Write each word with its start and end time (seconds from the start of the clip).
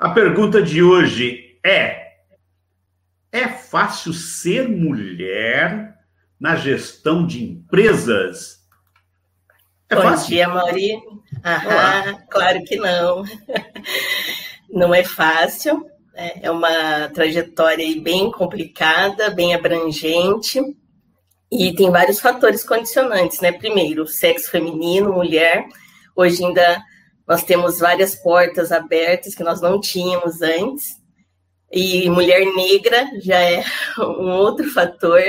A 0.00 0.08
pergunta 0.08 0.62
de 0.62 0.82
hoje 0.82 1.58
é: 1.62 2.12
é 3.30 3.46
fácil 3.46 4.14
ser 4.14 4.66
mulher 4.66 5.94
na 6.40 6.56
gestão 6.56 7.26
de 7.26 7.44
empresas? 7.44 8.60
É 9.90 9.94
Bom 9.94 10.00
fácil? 10.00 10.28
dia, 10.28 10.48
Mauri. 10.48 10.98
Aham, 11.44 12.18
claro 12.30 12.64
que 12.64 12.76
não. 12.76 13.24
Não 14.72 14.94
é 14.94 15.04
fácil, 15.04 15.84
né? 16.14 16.30
é 16.42 16.50
uma 16.50 17.08
trajetória 17.12 18.00
bem 18.00 18.30
complicada, 18.30 19.28
bem 19.28 19.52
abrangente, 19.52 20.62
e 21.52 21.74
tem 21.74 21.90
vários 21.90 22.20
fatores 22.20 22.64
condicionantes, 22.64 23.40
né? 23.40 23.52
Primeiro, 23.52 24.06
sexo 24.06 24.50
feminino, 24.50 25.12
mulher. 25.12 25.66
Hoje 26.16 26.42
ainda 26.42 26.80
nós 27.30 27.44
temos 27.44 27.78
várias 27.78 28.16
portas 28.16 28.72
abertas 28.72 29.36
que 29.36 29.44
nós 29.44 29.60
não 29.60 29.80
tínhamos 29.80 30.42
antes. 30.42 30.96
E 31.70 32.10
mulher 32.10 32.44
negra 32.56 33.08
já 33.22 33.38
é 33.38 33.62
um 34.00 34.30
outro 34.30 34.68
fator. 34.68 35.22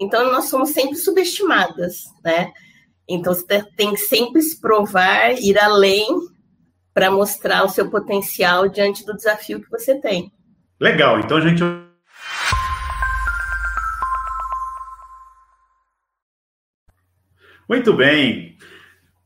Então, 0.00 0.32
nós 0.32 0.46
somos 0.46 0.70
sempre 0.70 0.96
subestimadas, 0.96 2.04
né? 2.24 2.50
Então, 3.06 3.34
você 3.34 3.62
tem 3.76 3.92
que 3.92 4.00
sempre 4.00 4.40
se 4.40 4.58
provar, 4.58 5.34
ir 5.34 5.58
além 5.58 6.06
para 6.94 7.10
mostrar 7.10 7.62
o 7.62 7.68
seu 7.68 7.90
potencial 7.90 8.66
diante 8.66 9.04
do 9.04 9.14
desafio 9.14 9.60
que 9.60 9.70
você 9.70 10.00
tem. 10.00 10.32
Legal. 10.80 11.20
Então, 11.20 11.36
a 11.36 11.40
gente 11.42 11.62
Muito 17.68 17.92
bem. 17.92 18.56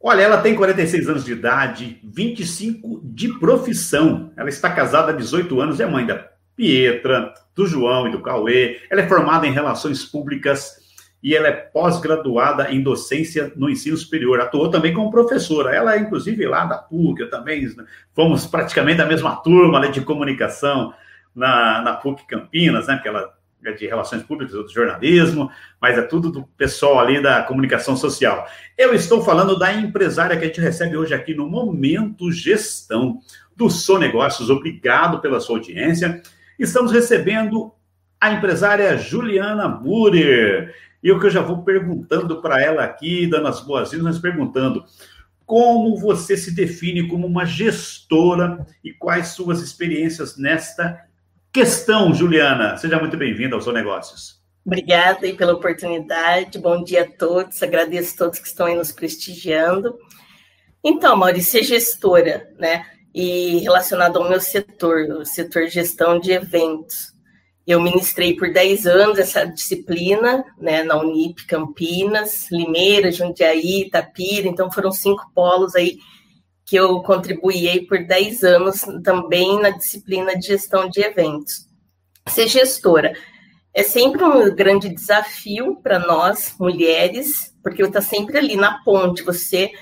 Olha, 0.01 0.23
ela 0.23 0.39
tem 0.39 0.55
46 0.55 1.09
anos 1.09 1.25
de 1.25 1.33
idade, 1.33 2.01
25 2.05 3.01
de 3.05 3.37
profissão. 3.39 4.33
Ela 4.37 4.49
está 4.49 4.71
casada 4.71 5.11
há 5.11 5.15
18 5.15 5.61
anos, 5.61 5.81
é 5.81 5.87
mãe 5.87 6.07
da 6.07 6.29
Pietra, 6.55 7.35
do 7.55 7.67
João 7.67 8.07
e 8.09 8.13
do 8.13 8.23
Cauê. 8.23 8.81
Ela 8.89 9.03
é 9.03 9.09
formada 9.09 9.47
em 9.47 9.53
Relações 9.53 10.05
Públicas 10.05 10.79
e 11.21 11.35
ela 11.35 11.49
é 11.49 11.53
pós-graduada 11.53 12.71
em 12.73 12.81
docência 12.81 13.53
no 13.57 13.69
ensino 13.69 13.97
superior. 13.97 14.41
Atuou 14.41 14.71
também 14.71 14.95
como 14.95 15.11
professora. 15.11 15.75
Ela 15.75 15.95
é, 15.95 15.99
inclusive, 15.99 16.47
lá 16.47 16.65
da 16.65 16.79
PUC, 16.79 17.23
eu 17.23 17.31
também 17.31 17.69
fomos 18.15 18.47
praticamente 18.47 18.99
da 18.99 19.07
mesma 19.07 19.35
turma 19.37 19.81
né, 19.81 19.89
de 19.89 20.01
comunicação 20.01 20.95
na, 21.35 21.83
na 21.83 21.95
PUC 21.95 22.25
Campinas, 22.27 22.87
né? 22.87 23.01
Ela 23.05 23.38
é 23.65 23.73
de 23.73 23.87
relações 23.87 24.23
públicas, 24.23 24.55
do 24.55 24.69
jornalismo, 24.69 25.51
mas 25.81 25.99
é 25.99 26.03
tudo 26.03 26.31
do 26.31 26.45
pessoal 26.57 26.99
ali 27.01 27.21
da 27.21 27.43
comunicação 27.43 27.97
social. 27.97 28.47
Eu 28.77 28.95
estou 28.95 29.23
falando 29.23 29.59
da 29.59 29.73
empresária 29.73 30.37
que 30.37 30.45
a 30.45 30.47
gente 30.47 30.61
recebe 30.61 30.97
hoje 30.97 31.15
aqui 31.15 31.35
no 31.35 31.49
Momento 31.49 32.31
Gestão 32.31 33.21
do 33.57 33.69
Sou 33.69 33.99
Negócios. 33.99 34.51
Obrigado 34.51 35.21
pela 35.21 35.41
sua 35.41 35.57
audiência. 35.57 36.23
Estamos 36.59 36.93
recebendo 36.93 37.73
a 38.21 38.33
empresária 38.33 38.97
Juliana 38.97 39.69
Murer. 39.69 40.75
E 41.03 41.13
o 41.13 41.21
que 41.21 41.27
eu 41.27 41.31
já 41.31 41.41
vou 41.41 41.63
perguntando 41.63 42.41
para 42.41 42.61
ela 42.61 42.85
aqui, 42.85 43.27
dando 43.27 43.49
as 43.49 43.61
boas-vindas, 43.61 44.19
perguntando 44.19 44.85
como 45.49 45.97
você 45.97 46.37
se 46.37 46.55
define 46.55 47.09
como 47.09 47.27
uma 47.27 47.47
gestora 47.47 48.67
e 48.85 48.93
quais 48.93 49.29
suas 49.29 49.63
experiências 49.63 50.37
nesta 50.37 51.08
questão, 51.53 52.15
Juliana. 52.15 52.77
Seja 52.77 52.99
muito 52.99 53.17
bem-vinda 53.17 53.55
ao 53.55 53.63
Seu 53.63 53.73
Negócios. 53.73 54.39
Obrigada 54.65 55.27
aí 55.27 55.33
pela 55.33 55.55
oportunidade. 55.55 56.59
Bom 56.59 56.83
dia 56.83 57.03
a 57.03 57.07
todos. 57.07 57.63
Agradeço 57.63 58.15
a 58.15 58.19
todos 58.19 58.39
que 58.39 58.49
estão 58.49 58.67
aí 58.67 58.75
nos 58.75 58.93
prestigiando. 58.93 59.97
Então, 60.85 61.17
Maurício, 61.17 61.53
ser 61.53 61.65
gestora, 61.65 62.51
né? 62.59 62.85
E 63.15 63.59
relacionado 63.59 64.19
ao 64.19 64.29
meu 64.29 64.41
setor, 64.41 65.09
o 65.11 65.25
setor 65.25 65.69
gestão 65.69 66.21
de 66.21 66.33
eventos. 66.33 67.13
Eu 67.67 67.83
ministrei 67.83 68.35
por 68.35 68.51
10 68.51 68.87
anos 68.87 69.19
essa 69.19 69.45
disciplina, 69.45 70.43
né, 70.59 70.83
na 70.83 70.99
Unip 70.99 71.47
Campinas, 71.47 72.51
Limeira, 72.51 73.13
Jundiaí, 73.13 73.83
Itapira, 73.83 74.49
então 74.49 74.73
foram 74.73 74.91
cinco 74.91 75.31
polos 75.35 75.75
aí 75.75 75.99
que 76.69 76.77
eu 76.77 77.01
contribuí 77.01 77.87
por 77.87 78.05
10 78.05 78.45
anos 78.45 78.83
também 79.03 79.59
na 79.59 79.71
disciplina 79.71 80.39
de 80.39 80.49
gestão 80.49 80.87
de 80.87 81.01
eventos. 81.01 81.67
Ser 82.29 82.47
gestora 82.47 83.15
é 83.73 83.83
sempre 83.83 84.23
um 84.23 84.55
grande 84.55 84.91
desafio 84.91 85.77
para 85.83 85.99
nós, 85.99 86.55
mulheres, 86.61 87.57
porque 87.63 87.83
está 87.83 88.03
sempre 88.03 88.37
ali 88.37 88.55
na 88.55 88.83
ponte, 88.85 89.23
você 89.23 89.73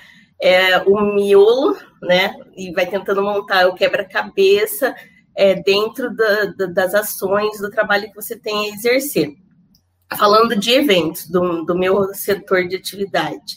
é 0.41 0.78
o 0.78 1.00
miolo, 1.12 1.76
né, 2.00 2.36
e 2.56 2.70
vai 2.70 2.86
tentando 2.86 3.20
montar 3.20 3.66
o 3.66 3.74
quebra-cabeça 3.74 4.94
é, 5.34 5.60
dentro 5.60 6.14
da, 6.14 6.44
da, 6.56 6.66
das 6.66 6.94
ações, 6.94 7.58
do 7.58 7.68
trabalho 7.68 8.08
que 8.08 8.14
você 8.14 8.38
tem 8.38 8.70
a 8.70 8.74
exercer. 8.74 9.34
Falando 10.16 10.54
de 10.54 10.70
eventos, 10.70 11.28
do, 11.28 11.64
do 11.64 11.76
meu 11.76 12.14
setor 12.14 12.68
de 12.68 12.76
atividade, 12.76 13.56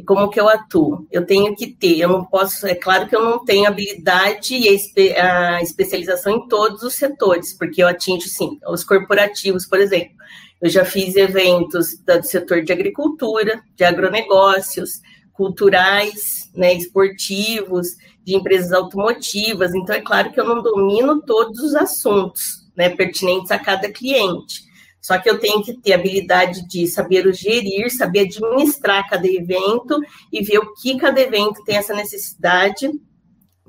e 0.00 0.02
como 0.02 0.30
que 0.30 0.40
eu 0.40 0.48
atuo. 0.48 1.06
Eu 1.12 1.26
tenho 1.26 1.54
que 1.54 1.66
ter, 1.66 1.98
eu 1.98 2.08
não 2.08 2.24
posso, 2.24 2.66
é 2.66 2.74
claro 2.74 3.06
que 3.06 3.14
eu 3.14 3.22
não 3.22 3.44
tenho 3.44 3.68
habilidade 3.68 4.54
e 4.54 4.66
a, 4.66 4.72
espe, 4.72 5.12
a 5.12 5.62
especialização 5.62 6.32
em 6.36 6.48
todos 6.48 6.82
os 6.82 6.94
setores, 6.94 7.52
porque 7.52 7.82
eu 7.82 7.88
atingo, 7.88 8.22
sim, 8.22 8.58
os 8.66 8.82
corporativos, 8.82 9.66
por 9.66 9.78
exemplo. 9.78 10.18
Eu 10.60 10.70
já 10.70 10.86
fiz 10.86 11.16
eventos 11.16 11.98
do 11.98 12.22
setor 12.22 12.62
de 12.62 12.72
agricultura, 12.72 13.62
de 13.76 13.84
agronegócios, 13.84 15.00
culturais, 15.32 16.50
né, 16.54 16.72
esportivos, 16.72 17.88
de 18.24 18.34
empresas 18.34 18.72
automotivas. 18.72 19.74
Então, 19.74 19.94
é 19.94 20.00
claro 20.00 20.32
que 20.32 20.40
eu 20.40 20.46
não 20.46 20.62
domino 20.62 21.22
todos 21.22 21.60
os 21.60 21.74
assuntos 21.74 22.66
né, 22.74 22.88
pertinentes 22.88 23.50
a 23.50 23.58
cada 23.58 23.90
cliente. 23.90 24.69
Só 25.00 25.18
que 25.18 25.30
eu 25.30 25.38
tenho 25.38 25.62
que 25.62 25.72
ter 25.80 25.94
habilidade 25.94 26.66
de 26.68 26.86
saber 26.86 27.32
gerir, 27.32 27.90
saber 27.90 28.20
administrar 28.20 29.08
cada 29.08 29.26
evento 29.26 29.98
e 30.32 30.42
ver 30.42 30.58
o 30.58 30.74
que 30.74 30.96
cada 30.98 31.20
evento 31.20 31.64
tem 31.64 31.76
essa 31.76 31.94
necessidade 31.94 32.90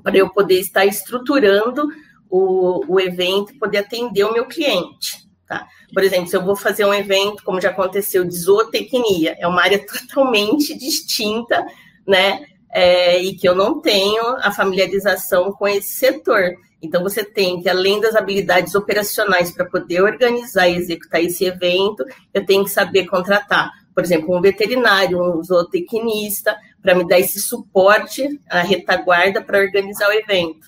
para 0.02 0.16
eu 0.16 0.28
poder 0.30 0.60
estar 0.60 0.84
estruturando 0.84 1.88
o, 2.28 2.84
o 2.86 3.00
evento 3.00 3.52
e 3.52 3.58
poder 3.58 3.78
atender 3.78 4.24
o 4.24 4.32
meu 4.32 4.46
cliente. 4.46 5.22
Tá? 5.46 5.66
Por 5.92 6.02
exemplo, 6.02 6.28
se 6.28 6.36
eu 6.36 6.44
vou 6.44 6.56
fazer 6.56 6.84
um 6.84 6.94
evento, 6.94 7.44
como 7.44 7.60
já 7.60 7.70
aconteceu, 7.70 8.24
de 8.24 8.34
zootecnia, 8.34 9.36
é 9.38 9.46
uma 9.46 9.62
área 9.62 9.78
totalmente 9.84 10.76
distinta, 10.76 11.64
né? 12.06 12.46
É, 12.74 13.22
e 13.22 13.34
que 13.34 13.46
eu 13.46 13.54
não 13.54 13.82
tenho 13.82 14.24
a 14.38 14.50
familiarização 14.50 15.52
com 15.52 15.68
esse 15.68 15.92
setor. 15.92 16.54
Então, 16.82 17.02
você 17.02 17.24
tem 17.24 17.62
que, 17.62 17.68
além 17.68 18.00
das 18.00 18.16
habilidades 18.16 18.74
operacionais 18.74 19.52
para 19.52 19.64
poder 19.64 20.02
organizar 20.02 20.68
e 20.68 20.76
executar 20.76 21.22
esse 21.22 21.44
evento, 21.44 22.04
eu 22.34 22.44
tenho 22.44 22.64
que 22.64 22.70
saber 22.70 23.06
contratar, 23.06 23.70
por 23.94 24.02
exemplo, 24.02 24.36
um 24.36 24.40
veterinário, 24.40 25.22
um 25.22 25.42
zootecnista, 25.42 26.56
para 26.82 26.94
me 26.96 27.06
dar 27.06 27.20
esse 27.20 27.40
suporte, 27.40 28.40
a 28.50 28.60
retaguarda 28.62 29.40
para 29.40 29.60
organizar 29.60 30.08
o 30.08 30.12
evento. 30.12 30.66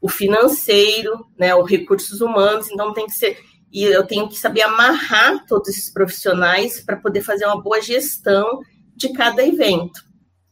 O 0.00 0.08
financeiro, 0.08 1.26
né, 1.38 1.54
os 1.54 1.68
recursos 1.68 2.20
humanos, 2.20 2.70
então 2.70 2.92
tem 2.92 3.06
que 3.06 3.12
ser. 3.12 3.38
E 3.72 3.84
eu 3.84 4.06
tenho 4.06 4.28
que 4.28 4.36
saber 4.36 4.62
amarrar 4.62 5.46
todos 5.46 5.70
esses 5.70 5.90
profissionais 5.90 6.80
para 6.80 6.96
poder 6.96 7.22
fazer 7.22 7.46
uma 7.46 7.60
boa 7.60 7.80
gestão 7.80 8.60
de 8.94 9.12
cada 9.14 9.44
evento. 9.44 10.04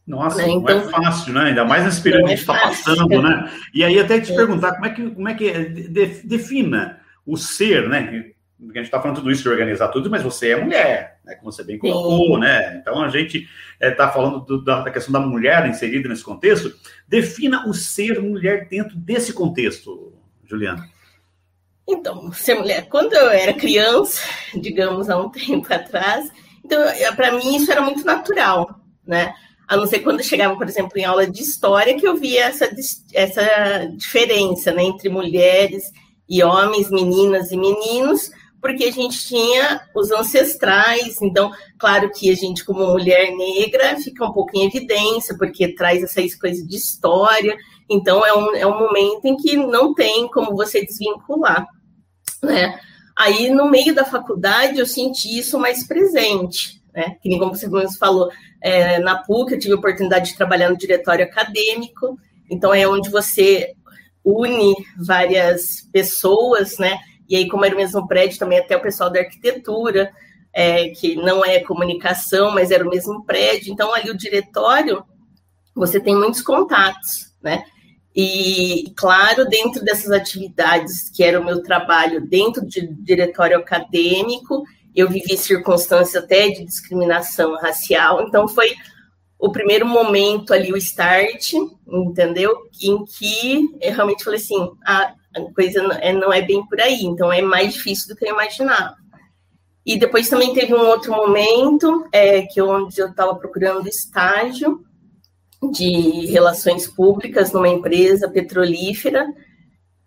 Nossa, 0.05 0.37
né? 0.37 0.49
então, 0.49 0.61
não 0.61 0.69
é 0.69 0.85
então, 0.85 1.03
fácil, 1.03 1.33
né? 1.33 1.41
Ainda 1.45 1.63
mais 1.63 1.85
nesse 1.85 2.01
período 2.01 2.25
que 2.25 2.33
a 2.33 2.35
gente 2.35 2.41
está 2.41 2.59
passando, 2.59 3.21
né? 3.21 3.49
E 3.73 3.83
aí 3.83 3.99
até 3.99 4.19
te 4.19 4.33
é. 4.33 4.35
perguntar 4.35 4.73
como 4.73 4.85
é 4.85 4.89
que 4.89 5.09
como 5.11 5.29
é 5.29 5.33
que 5.33 5.49
é, 5.49 5.59
defina 5.63 6.99
o 7.25 7.37
ser, 7.37 7.87
né? 7.87 8.33
A 8.59 8.65
gente 8.77 8.85
está 8.85 9.01
falando 9.01 9.17
tudo 9.17 9.31
isso 9.31 9.43
de 9.43 9.49
organizar 9.49 9.89
tudo, 9.89 10.09
mas 10.09 10.21
você 10.21 10.51
é 10.51 10.61
mulher, 10.61 11.19
né? 11.23 11.35
Como 11.35 11.51
você 11.51 11.63
bem 11.63 11.77
colocou, 11.77 12.35
Sim. 12.35 12.41
né? 12.41 12.77
Então 12.77 13.01
a 13.01 13.07
gente 13.07 13.47
está 13.79 14.05
é, 14.05 14.11
falando 14.11 14.41
do, 14.41 14.63
da, 14.63 14.81
da, 14.81 14.91
questão 14.91 15.11
da 15.13 15.19
mulher 15.21 15.65
inserida 15.67 16.09
nesse 16.09 16.23
contexto. 16.23 16.73
Defina 17.07 17.67
o 17.67 17.73
ser 17.73 18.21
mulher 18.21 18.67
dentro 18.67 18.97
desse 18.97 19.31
contexto, 19.31 20.13
Juliana. 20.45 20.85
Então, 21.87 22.31
ser 22.31 22.55
mulher, 22.55 22.87
quando 22.89 23.13
eu 23.13 23.29
era 23.29 23.53
criança, 23.53 24.21
digamos 24.53 25.09
há 25.09 25.17
um 25.17 25.29
tempo 25.31 25.73
atrás, 25.73 26.29
então 26.63 26.81
para 27.15 27.31
mim 27.31 27.55
isso 27.55 27.71
era 27.71 27.81
muito 27.81 28.05
natural, 28.05 28.79
né? 29.05 29.33
A 29.73 29.77
não 29.77 29.87
ser 29.87 29.99
quando 29.99 30.23
chegava, 30.23 30.55
por 30.55 30.67
exemplo, 30.67 30.91
em 30.97 31.05
aula 31.05 31.25
de 31.25 31.41
história, 31.41 31.97
que 31.97 32.07
eu 32.07 32.15
via 32.15 32.45
essa, 32.45 32.69
essa 33.13 33.87
diferença 33.97 34.71
né, 34.71 34.83
entre 34.83 35.09
mulheres 35.09 35.91
e 36.29 36.43
homens, 36.43 36.89
meninas 36.89 37.51
e 37.51 37.57
meninos, 37.57 38.29
porque 38.61 38.85
a 38.85 38.91
gente 38.91 39.27
tinha 39.27 39.81
os 39.95 40.11
ancestrais, 40.11 41.21
então, 41.21 41.51
claro 41.77 42.09
que 42.11 42.31
a 42.31 42.35
gente, 42.35 42.63
como 42.63 42.85
mulher 42.87 43.35
negra, 43.35 43.97
fica 43.97 44.25
um 44.25 44.31
pouco 44.31 44.55
em 44.55 44.65
evidência, 44.65 45.35
porque 45.37 45.75
traz 45.75 46.01
essa 46.01 46.21
coisa 46.39 46.65
de 46.65 46.75
história, 46.75 47.57
então 47.89 48.25
é 48.25 48.33
um, 48.33 48.55
é 48.55 48.65
um 48.65 48.79
momento 48.79 49.25
em 49.25 49.35
que 49.35 49.57
não 49.57 49.93
tem 49.93 50.29
como 50.29 50.55
você 50.55 50.85
desvincular, 50.85 51.67
né? 52.41 52.79
Aí, 53.15 53.49
no 53.49 53.69
meio 53.69 53.93
da 53.93 54.05
faculdade, 54.05 54.79
eu 54.79 54.85
senti 54.85 55.37
isso 55.37 55.59
mais 55.59 55.85
presente, 55.85 56.81
né? 56.93 57.17
Que 57.21 57.29
nem 57.29 57.39
como 57.39 57.55
você 57.55 57.67
falou, 57.97 58.29
é, 58.61 58.99
na 58.99 59.17
PUC 59.23 59.53
eu 59.53 59.59
tive 59.59 59.73
a 59.73 59.77
oportunidade 59.77 60.31
de 60.31 60.37
trabalhar 60.37 60.69
no 60.69 60.77
diretório 60.77 61.25
acadêmico, 61.25 62.17
então 62.49 62.73
é 62.73 62.87
onde 62.87 63.09
você 63.09 63.73
une 64.23 64.73
várias 64.97 65.87
pessoas, 65.91 66.77
né? 66.77 66.97
E 67.27 67.35
aí, 67.35 67.47
como 67.47 67.65
era 67.65 67.73
o 67.73 67.77
mesmo 67.77 68.07
prédio, 68.07 68.39
também 68.39 68.59
até 68.59 68.77
o 68.77 68.81
pessoal 68.81 69.09
da 69.09 69.19
arquitetura, 69.19 70.11
é, 70.53 70.89
que 70.89 71.15
não 71.15 71.43
é 71.43 71.59
comunicação, 71.59 72.51
mas 72.51 72.69
era 72.71 72.85
o 72.85 72.89
mesmo 72.89 73.25
prédio. 73.25 73.73
Então, 73.73 73.93
ali 73.93 74.09
o 74.09 74.17
diretório, 74.17 75.03
você 75.75 75.99
tem 75.99 76.15
muitos 76.15 76.41
contatos, 76.41 77.33
né? 77.41 77.63
E, 78.15 78.93
claro, 78.95 79.45
dentro 79.45 79.83
dessas 79.83 80.11
atividades, 80.11 81.09
que 81.09 81.23
era 81.23 81.39
o 81.39 81.43
meu 81.43 81.63
trabalho 81.63 82.21
dentro 82.21 82.61
do 82.61 82.69
diretório 83.03 83.57
acadêmico, 83.57 84.63
eu 84.95 85.09
vivi 85.09 85.37
circunstâncias 85.37 86.23
até 86.23 86.49
de 86.49 86.63
discriminação 86.65 87.55
racial, 87.55 88.21
então 88.21 88.47
foi 88.47 88.73
o 89.39 89.51
primeiro 89.51 89.85
momento 89.85 90.53
ali, 90.53 90.71
o 90.71 90.77
start, 90.77 91.53
entendeu? 91.87 92.55
Em 92.81 93.03
que 93.03 93.69
eu 93.81 93.93
realmente 93.93 94.23
falei 94.23 94.39
assim, 94.39 94.71
a 94.85 95.13
coisa 95.53 95.83
não 95.83 95.91
é, 95.91 96.13
não 96.13 96.33
é 96.33 96.41
bem 96.41 96.65
por 96.65 96.79
aí, 96.79 97.03
então 97.03 97.31
é 97.31 97.41
mais 97.41 97.73
difícil 97.73 98.07
do 98.07 98.15
que 98.15 98.25
eu 98.25 98.33
imaginava. 98.33 98.95
E 99.85 99.99
depois 99.99 100.29
também 100.29 100.53
teve 100.53 100.73
um 100.73 100.85
outro 100.85 101.11
momento, 101.11 102.07
é, 102.11 102.43
que 102.43 102.61
onde 102.61 102.97
eu 102.99 103.09
estava 103.09 103.35
procurando 103.35 103.87
estágio, 103.87 104.81
de 105.71 106.25
relações 106.27 106.87
públicas 106.87 107.51
numa 107.51 107.69
empresa 107.69 108.29
petrolífera. 108.29 109.27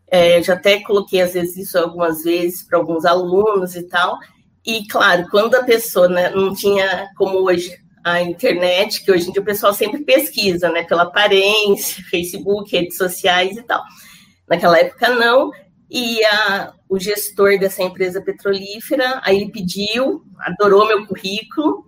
É, 0.08 0.42
já 0.42 0.54
até 0.54 0.80
coloquei, 0.80 1.20
às 1.20 1.32
vezes, 1.32 1.56
isso 1.56 1.78
algumas 1.78 2.22
vezes 2.22 2.62
para 2.62 2.78
alguns 2.78 3.04
alunos 3.04 3.74
e 3.74 3.82
tal. 3.82 4.18
E, 4.66 4.86
claro, 4.88 5.28
quando 5.30 5.54
a 5.54 5.62
pessoa 5.62 6.08
né, 6.08 6.30
não 6.30 6.52
tinha, 6.52 7.08
como 7.16 7.38
hoje, 7.38 7.78
a 8.02 8.20
internet, 8.20 9.04
que 9.04 9.12
hoje 9.12 9.28
em 9.28 9.32
dia 9.32 9.42
o 9.42 9.44
pessoal 9.44 9.72
sempre 9.72 10.04
pesquisa, 10.04 10.68
né, 10.70 10.82
pela 10.82 11.04
aparência, 11.04 12.04
Facebook, 12.10 12.76
redes 12.76 12.96
sociais 12.96 13.56
e 13.56 13.62
tal. 13.62 13.82
Naquela 14.48 14.78
época, 14.78 15.08
não. 15.10 15.50
E 15.88 16.24
a, 16.24 16.72
o 16.88 16.98
gestor 16.98 17.58
dessa 17.58 17.82
empresa 17.82 18.20
petrolífera, 18.20 19.20
aí 19.24 19.36
ele 19.36 19.52
pediu, 19.52 20.24
adorou 20.40 20.86
meu 20.86 21.06
currículo, 21.06 21.86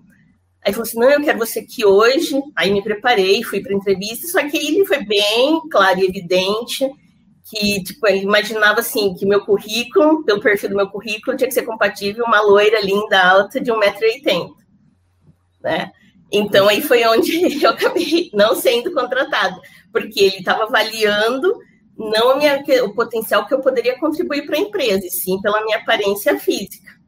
Aí 0.65 0.73
falou 0.73 0.87
assim: 0.87 0.99
não, 0.99 1.11
eu 1.11 1.23
quero 1.23 1.39
você 1.39 1.61
aqui 1.61 1.87
hoje. 1.87 2.39
Aí 2.55 2.71
me 2.71 2.83
preparei, 2.83 3.43
fui 3.43 3.61
para 3.61 3.73
entrevista, 3.73 4.27
só 4.27 4.47
que 4.47 4.57
ele 4.57 4.85
foi 4.85 5.03
bem 5.05 5.61
claro 5.71 6.01
e 6.01 6.05
evidente 6.05 6.91
que, 7.49 7.83
tipo, 7.83 8.07
imaginava 8.09 8.81
assim, 8.81 9.15
que 9.15 9.25
meu 9.25 9.45
currículo, 9.45 10.23
pelo 10.23 10.41
perfil 10.41 10.69
do 10.69 10.77
meu 10.77 10.89
currículo, 10.89 11.37
tinha 11.37 11.49
que 11.49 11.55
ser 11.55 11.63
compatível 11.63 12.25
uma 12.25 12.43
loira 12.43 12.79
linda, 12.81 13.19
alta, 13.23 13.59
de 13.59 13.73
1,80m. 13.73 14.51
Né? 15.63 15.91
Então 16.31 16.69
aí 16.69 16.83
foi 16.83 17.05
onde 17.07 17.41
eu 17.65 17.71
acabei 17.71 18.31
não 18.35 18.55
sendo 18.55 18.93
contratada, 18.93 19.59
porque 19.91 20.21
ele 20.21 20.37
estava 20.37 20.65
avaliando 20.65 21.59
não 21.97 22.37
minha, 22.37 22.63
o 22.85 22.95
potencial 22.95 23.47
que 23.47 23.55
eu 23.55 23.61
poderia 23.61 23.99
contribuir 23.99 24.45
para 24.47 24.57
a 24.57 24.61
empresa, 24.61 25.07
e 25.07 25.11
sim 25.11 25.41
pela 25.41 25.65
minha 25.65 25.79
aparência 25.79 26.39
física. 26.39 26.99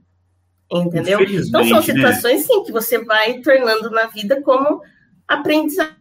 Entendeu? 0.72 1.20
Então 1.22 1.64
são 1.64 1.78
né? 1.78 1.82
situações, 1.82 2.40
né? 2.40 2.46
sim, 2.46 2.64
que 2.64 2.72
você 2.72 3.04
vai 3.04 3.40
tornando 3.40 3.90
na 3.90 4.06
vida 4.06 4.40
como 4.40 4.80
aprendizado. 5.28 5.96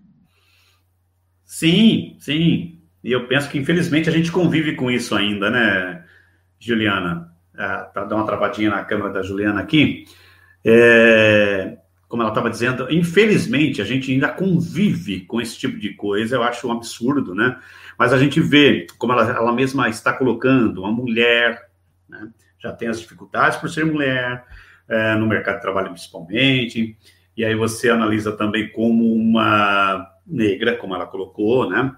Sim, 1.45 2.15
sim. 2.19 2.78
E 3.03 3.11
eu 3.11 3.27
penso 3.27 3.49
que, 3.49 3.57
infelizmente, 3.57 4.09
a 4.09 4.11
gente 4.11 4.31
convive 4.31 4.75
com 4.75 4.91
isso 4.91 5.15
ainda, 5.15 5.49
né, 5.49 6.03
Juliana? 6.59 7.33
Ah, 7.57 7.89
tá 7.93 8.03
dando 8.03 8.15
uma 8.15 8.25
travadinha 8.25 8.69
na 8.69 8.83
câmera 8.83 9.11
da 9.11 9.21
Juliana 9.21 9.61
aqui. 9.61 10.05
É, 10.63 11.77
como 12.07 12.21
ela 12.21 12.31
estava 12.31 12.49
dizendo, 12.49 12.91
infelizmente, 12.91 13.81
a 13.81 13.85
gente 13.85 14.11
ainda 14.11 14.29
convive 14.29 15.21
com 15.21 15.39
esse 15.39 15.57
tipo 15.57 15.77
de 15.77 15.93
coisa. 15.93 16.35
Eu 16.35 16.43
acho 16.43 16.67
um 16.67 16.71
absurdo, 16.71 17.35
né? 17.35 17.57
Mas 17.97 18.11
a 18.13 18.17
gente 18.17 18.39
vê, 18.39 18.87
como 18.97 19.13
ela, 19.13 19.29
ela 19.29 19.53
mesma 19.53 19.89
está 19.89 20.11
colocando, 20.11 20.81
uma 20.81 20.91
mulher, 20.91 21.69
né? 22.07 22.29
já 22.59 22.73
tem 22.73 22.89
as 22.89 22.99
dificuldades 22.99 23.57
por 23.57 23.69
ser 23.69 23.85
mulher, 23.85 24.45
é, 24.87 25.15
no 25.15 25.27
mercado 25.27 25.55
de 25.55 25.61
trabalho 25.61 25.91
principalmente, 25.91 26.97
e 27.37 27.45
aí 27.45 27.55
você 27.55 27.89
analisa 27.89 28.31
também 28.33 28.69
como 28.71 29.13
uma 29.13 30.11
negra, 30.25 30.75
como 30.75 30.93
ela 30.93 31.05
colocou, 31.07 31.69
né? 31.69 31.95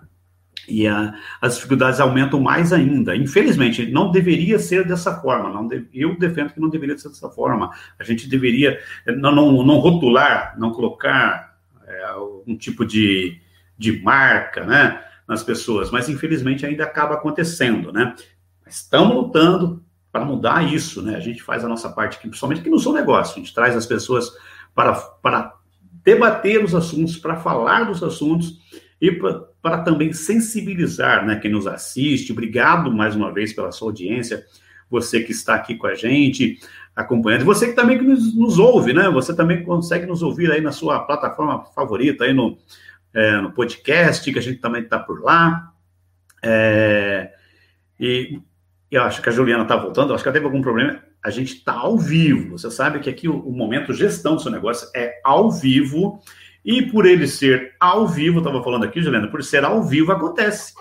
E 0.72 0.88
a, 0.88 1.14
as 1.42 1.56
dificuldades 1.56 2.00
aumentam 2.00 2.40
mais 2.40 2.72
ainda. 2.72 3.16
Infelizmente, 3.16 3.92
não 3.92 4.12
deveria 4.12 4.58
ser 4.58 4.88
dessa 4.88 5.20
forma. 5.20 5.50
Não 5.50 5.68
de, 5.68 5.86
eu 5.94 6.18
defendo 6.18 6.54
que 6.54 6.60
não 6.60 6.70
deveria 6.70 6.98
ser 6.98 7.10
dessa 7.10 7.30
forma. 7.30 7.72
A 8.00 8.04
gente 8.04 8.28
deveria 8.28 8.80
não, 9.06 9.34
não, 9.34 9.64
não 9.64 9.80
rotular, 9.80 10.56
não 10.58 10.72
colocar 10.72 11.58
é, 11.86 12.04
algum 12.06 12.56
tipo 12.56 12.86
de, 12.86 13.40
de 13.78 14.02
marca 14.02 14.66
né, 14.66 15.04
nas 15.28 15.44
pessoas, 15.44 15.92
mas 15.92 16.08
infelizmente 16.08 16.66
ainda 16.66 16.84
acaba 16.84 17.16
acontecendo. 17.16 17.92
Né? 17.92 18.16
Estamos 18.66 19.16
lutando, 19.16 19.84
para 20.12 20.26
mudar 20.26 20.72
isso, 20.72 21.02
né? 21.02 21.16
A 21.16 21.20
gente 21.20 21.42
faz 21.42 21.64
a 21.64 21.70
nossa 21.70 21.90
parte 21.90 22.18
aqui, 22.18 22.28
principalmente 22.28 22.60
aqui 22.60 22.70
no 22.70 22.80
seu 22.80 22.92
negócio, 22.92 23.36
a 23.36 23.40
gente 23.40 23.54
traz 23.54 23.76
as 23.76 23.86
pessoas 23.86 24.30
para, 24.76 24.94
para 24.94 25.56
debater 26.04 26.64
os 26.64 26.76
assuntos, 26.76 27.18
para 27.18 27.38
falar 27.38 27.86
dos 27.86 28.04
assuntos 28.04 28.60
e 29.00 29.12
para, 29.12 29.48
para 29.62 29.80
também 29.80 30.12
sensibilizar, 30.12 31.26
né? 31.26 31.38
Quem 31.38 31.52
nos 31.52 31.68
assiste, 31.68 32.32
obrigado 32.32 32.92
mais 32.92 33.16
uma 33.16 33.32
vez 33.32 33.54
pela 33.54 33.72
sua 33.72 33.90
audiência, 33.90 34.46
você 34.90 35.22
que 35.22 35.32
está 35.32 35.56
aqui 35.56 35.76
com 35.76 35.88
a 35.88 35.96
gente, 35.96 36.60
acompanhando, 36.96 37.46
você 37.46 37.68
que 37.68 37.74
também 37.74 37.98
que 37.98 38.04
nos, 38.04 38.36
nos 38.36 38.60
ouve, 38.60 38.94
né? 38.94 39.10
Você 39.10 39.36
também 39.36 39.64
consegue 39.64 40.06
nos 40.06 40.22
ouvir 40.22 40.52
aí 40.52 40.62
na 40.62 40.72
sua 40.72 41.00
plataforma 41.02 41.64
favorita, 41.76 42.24
aí 42.24 42.34
no, 42.34 42.58
é, 43.14 43.40
no 43.40 43.52
podcast, 43.52 44.32
que 44.32 44.40
a 44.40 44.42
gente 44.42 44.60
também 44.60 44.82
está 44.82 45.00
por 45.00 45.22
lá. 45.22 45.72
É, 46.44 47.32
e 48.00 48.42
eu 48.90 49.04
acho 49.04 49.22
que 49.22 49.30
a 49.30 49.32
Juliana 49.32 49.64
está 49.64 49.76
voltando, 49.76 50.14
acho 50.14 50.24
que 50.24 50.28
ela 50.28 50.34
teve 50.34 50.46
algum 50.46 50.62
problema. 50.62 51.00
A 51.24 51.30
gente 51.30 51.54
está 51.54 51.74
ao 51.74 51.98
vivo. 51.98 52.58
Você 52.58 52.70
sabe 52.72 53.00
que 53.00 53.10
aqui 53.10 53.30
o, 53.30 53.40
o, 53.40 53.54
momento 53.54 53.94
gestão 53.94 54.36
do 54.36 54.42
seu 54.42 54.52
negócio 54.52 54.90
é 54.96 55.22
ao 55.24 55.52
vivo. 55.52 56.20
E 56.64 56.84
por 56.84 57.06
ele 57.06 57.28
ser 57.28 57.76
ao 57.80 58.08
vivo, 58.08 58.40
estava 58.40 58.64
falando 58.64 58.84
aqui, 58.84 59.02
Juliana, 59.02 59.28
por 59.28 59.44
ser 59.44 59.66
ao 59.66 59.84
vivo 59.84 60.12
acontece, 60.12 60.74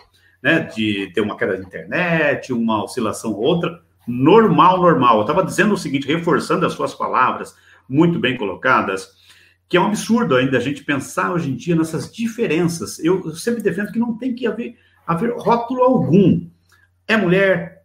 né? 0.43 0.61
De 0.61 1.11
ter 1.15 1.21
uma 1.21 1.37
queda 1.37 1.57
de 1.57 1.65
internet, 1.65 2.53
uma 2.53 2.85
oscilação 2.85 3.33
ou 3.33 3.41
outra. 3.41 3.81
Normal, 4.07 4.83
normal. 4.83 5.17
Eu 5.17 5.23
estava 5.23 5.45
dizendo 5.45 5.75
o 5.75 5.79
seguinte, 5.79 6.07
reforçando 6.07 6.67
as 6.67 6.73
suas 6.75 6.95
palavras, 6.95 7.55
muito 7.89 8.19
bem 8.19 8.37
colocadas, 8.37 9.09
que 9.69 9.77
é 9.77 9.81
um 9.81 9.87
absurdo 9.87 10.37
ainda 10.37 10.59
a 10.59 10.61
gente 10.61 10.85
pensar 10.85 11.33
hoje 11.33 11.51
em 11.51 11.57
dia 11.57 11.77
nessas 11.77 12.13
diferenças. 12.13 12.99
Eu, 12.99 13.35
sempre 13.35 13.63
defendo 13.63 13.93
que 13.93 13.99
não 13.99 14.19
tem 14.19 14.35
que 14.35 14.47
haver, 14.47 14.77
haver 15.07 15.33
rótulo 15.37 15.83
algum. 15.83 16.47
É 17.07 17.17
mulher, 17.17 17.85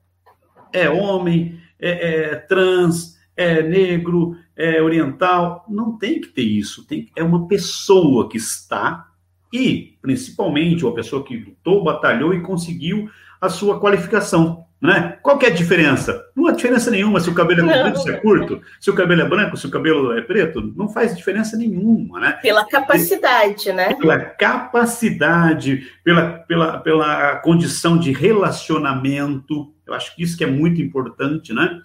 é 0.73 0.89
homem, 0.89 1.59
é, 1.79 2.31
é 2.31 2.35
trans, 2.35 3.17
é 3.37 3.61
negro, 3.61 4.35
é 4.55 4.81
oriental. 4.81 5.65
Não 5.69 5.97
tem 5.97 6.21
que 6.21 6.27
ter 6.27 6.43
isso. 6.43 6.85
Tem, 6.85 7.09
é 7.15 7.23
uma 7.23 7.47
pessoa 7.47 8.29
que 8.29 8.37
está 8.37 9.07
e, 9.51 9.97
principalmente, 10.01 10.85
uma 10.85 10.93
pessoa 10.93 11.23
que 11.23 11.37
lutou, 11.37 11.83
batalhou 11.83 12.33
e 12.33 12.41
conseguiu 12.41 13.09
a 13.39 13.49
sua 13.49 13.79
qualificação. 13.79 14.65
Né? 14.81 15.17
Qual 15.21 15.37
que 15.37 15.45
é 15.45 15.49
a 15.49 15.53
diferença? 15.53 16.21
Não 16.35 16.47
há 16.47 16.51
diferença 16.51 16.91
nenhuma 16.91 17.19
se 17.19 17.29
o 17.29 17.33
cabelo 17.33 17.67
é 17.67 17.73
comprido, 17.73 17.99
se 17.99 18.09
é 18.09 18.13
curto, 18.17 18.61
se 18.79 18.89
o 18.89 18.93
cabelo 18.93 19.21
é 19.21 19.25
branco, 19.27 19.57
se 19.57 19.65
o 19.65 19.71
cabelo 19.71 20.11
é 20.11 20.21
preto, 20.21 20.61
não 20.75 20.89
faz 20.89 21.15
diferença 21.15 21.57
nenhuma, 21.57 22.19
né? 22.19 22.33
Pela 22.41 22.67
capacidade, 22.67 23.71
né? 23.71 23.95
Pela 23.95 24.19
capacidade, 24.19 25.89
pela, 26.03 26.39
pela, 26.39 26.79
pela 26.79 27.37
condição 27.37 27.97
de 27.97 28.11
relacionamento, 28.11 29.73
eu 29.87 29.93
acho 29.93 30.15
que 30.15 30.21
isso 30.21 30.37
que 30.37 30.43
é 30.43 30.47
muito 30.47 30.81
importante, 30.81 31.53
né? 31.53 31.81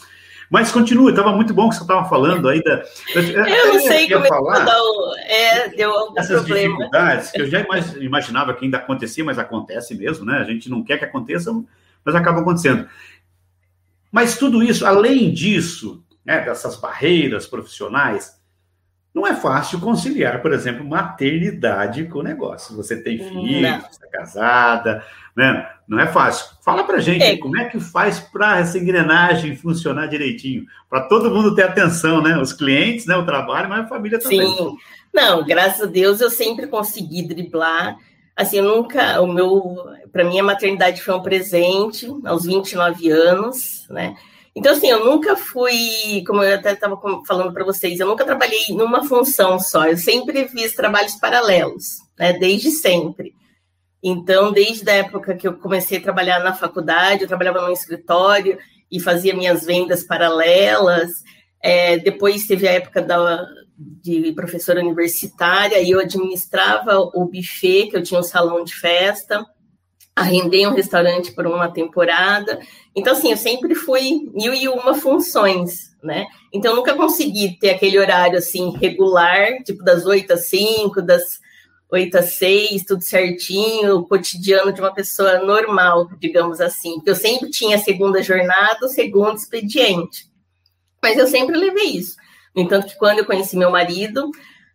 Mas 0.51 0.73
continue, 0.73 1.11
estava 1.11 1.33
muito 1.33 1.55
bom 1.55 1.69
que 1.69 1.77
você 1.77 1.83
estava 1.83 2.09
falando 2.09 2.49
aí 2.49 2.61
da. 2.61 2.83
Eu 3.15 3.75
não 3.75 3.81
sei 3.83 4.11
como 4.11 4.27
falar 4.27 4.67
é, 5.29 5.69
deu 5.69 5.93
algum 5.93 6.19
essas 6.19 6.41
problema. 6.43 6.75
dificuldades 6.75 7.31
que 7.31 7.41
eu 7.41 7.47
já 7.47 7.65
imaginava 8.01 8.53
que 8.53 8.65
ainda 8.65 8.79
acontecia, 8.79 9.25
mas 9.25 9.39
acontece 9.39 9.95
mesmo, 9.95 10.25
né? 10.25 10.39
A 10.39 10.45
gente 10.45 10.69
não 10.69 10.83
quer 10.83 10.99
que 10.99 11.05
aconteça, 11.05 11.53
mas 12.05 12.17
acaba 12.17 12.41
acontecendo. 12.41 12.89
Mas 14.11 14.37
tudo 14.39 14.61
isso, 14.61 14.85
além 14.85 15.33
disso, 15.33 16.03
né, 16.25 16.41
dessas 16.41 16.75
barreiras 16.75 17.47
profissionais, 17.47 18.40
não 19.15 19.27
é 19.27 19.35
fácil 19.35 19.81
conciliar, 19.81 20.41
por 20.41 20.53
exemplo, 20.53 20.85
maternidade 20.85 22.05
com 22.05 22.21
o 22.21 22.23
negócio. 22.23 22.77
Você 22.77 22.97
tem 22.97 23.19
filho, 23.19 23.63
não. 23.63 23.81
você 23.81 23.89
está 23.89 24.07
casada, 24.07 25.05
né? 25.37 25.69
Não 25.87 25.99
é 25.99 26.07
fácil. 26.07 26.57
Fala 26.65 26.85
para 26.85 27.01
gente 27.01 27.25
é. 27.25 27.37
como 27.37 27.59
é 27.59 27.65
que 27.65 27.81
faz 27.81 28.21
para 28.21 28.59
essa 28.59 28.79
engrenagem 28.79 29.57
funcionar 29.57 30.07
direitinho, 30.07 30.65
para 30.89 31.03
todo 31.03 31.31
mundo 31.31 31.55
ter 31.55 31.65
atenção, 31.65 32.23
né? 32.23 32.39
Os 32.39 32.53
clientes, 32.53 33.07
né? 33.07 33.17
O 33.17 33.27
trabalho, 33.27 33.69
mas 33.69 33.85
a 33.85 33.89
família 33.89 34.21
também. 34.21 34.47
Sim. 34.47 34.77
Não, 35.13 35.45
graças 35.45 35.83
a 35.83 35.87
Deus 35.87 36.21
eu 36.21 36.31
sempre 36.31 36.69
consegui 36.69 37.27
driblar. 37.27 37.97
Assim, 38.37 38.59
eu 38.59 38.65
nunca, 38.65 39.21
o 39.21 39.27
meu, 39.27 39.77
para 40.13 40.25
mim 40.25 40.39
a 40.39 40.45
maternidade 40.45 41.03
foi 41.03 41.15
um 41.15 41.23
presente 41.23 42.07
aos 42.25 42.45
29 42.45 43.11
anos, 43.11 43.87
né? 43.91 44.15
Então, 44.55 44.73
assim, 44.73 44.89
eu 44.89 45.05
nunca 45.05 45.37
fui, 45.37 46.25
como 46.27 46.43
eu 46.43 46.57
até 46.57 46.73
estava 46.73 47.01
falando 47.27 47.53
para 47.53 47.65
vocês, 47.65 48.01
eu 48.01 48.07
nunca 48.07 48.25
trabalhei 48.25 48.69
numa 48.71 49.05
função 49.05 49.59
só, 49.61 49.87
eu 49.87 49.97
sempre 49.97 50.49
fiz 50.49 50.75
trabalhos 50.75 51.15
paralelos, 51.15 51.99
né, 52.19 52.33
desde 52.33 52.71
sempre. 52.71 53.33
Então, 54.03 54.51
desde 54.51 54.89
a 54.91 54.95
época 54.95 55.37
que 55.37 55.47
eu 55.47 55.55
comecei 55.55 55.99
a 55.99 56.03
trabalhar 56.03 56.41
na 56.41 56.55
faculdade, 56.55 57.23
eu 57.23 57.29
trabalhava 57.29 57.61
no 57.61 57.73
escritório 57.73 58.59
e 58.91 58.99
fazia 58.99 59.35
minhas 59.35 59.65
vendas 59.65 60.03
paralelas. 60.03 61.11
É, 61.63 61.99
depois 61.99 62.47
teve 62.47 62.67
a 62.67 62.73
época 62.73 63.03
da, 63.03 63.47
de 63.77 64.33
professora 64.33 64.81
universitária 64.81 65.81
e 65.81 65.91
eu 65.91 66.01
administrava 66.01 66.99
o 66.99 67.27
buffet, 67.27 67.89
que 67.89 67.97
eu 67.97 68.03
tinha 68.03 68.19
um 68.19 68.23
salão 68.23 68.65
de 68.65 68.75
festa, 68.75 69.45
arrendei 70.17 70.67
um 70.67 70.75
restaurante 70.75 71.33
por 71.33 71.47
uma 71.47 71.71
temporada. 71.71 72.59
Então, 72.95 73.13
assim, 73.13 73.31
eu 73.31 73.37
sempre 73.37 73.75
fui 73.75 74.31
mil 74.35 74.53
e 74.53 74.69
uma 74.69 74.95
funções, 74.95 75.97
né? 76.03 76.27
Então, 76.53 76.75
nunca 76.75 76.95
consegui 76.95 77.59
ter 77.59 77.71
aquele 77.71 77.99
horário, 77.99 78.39
assim, 78.39 78.77
regular, 78.77 79.63
tipo 79.65 79.85
das 79.85 80.05
oito 80.07 80.33
às 80.33 80.49
cinco, 80.49 81.01
das 81.01 81.39
8 81.91 82.19
a 82.19 82.23
6, 82.23 82.85
tudo 82.85 83.03
certinho, 83.03 83.97
o 83.97 84.07
cotidiano 84.07 84.73
de 84.73 84.81
uma 84.81 84.95
pessoa 84.95 85.41
normal, 85.41 86.09
digamos 86.19 86.61
assim. 86.61 87.03
Eu 87.05 87.17
sempre 87.17 87.51
tinha 87.51 87.79
segunda 87.79 88.23
jornada, 88.23 88.87
segundo 88.89 89.37
expediente. 89.37 90.31
Mas 91.03 91.19
eu 91.19 91.27
sempre 91.27 91.57
levei 91.57 91.97
isso. 91.97 92.17
No 92.55 92.63
entanto, 92.63 92.87
que 92.87 92.97
quando 92.97 93.19
eu 93.19 93.25
conheci 93.25 93.57
meu 93.57 93.71
marido, 93.71 94.31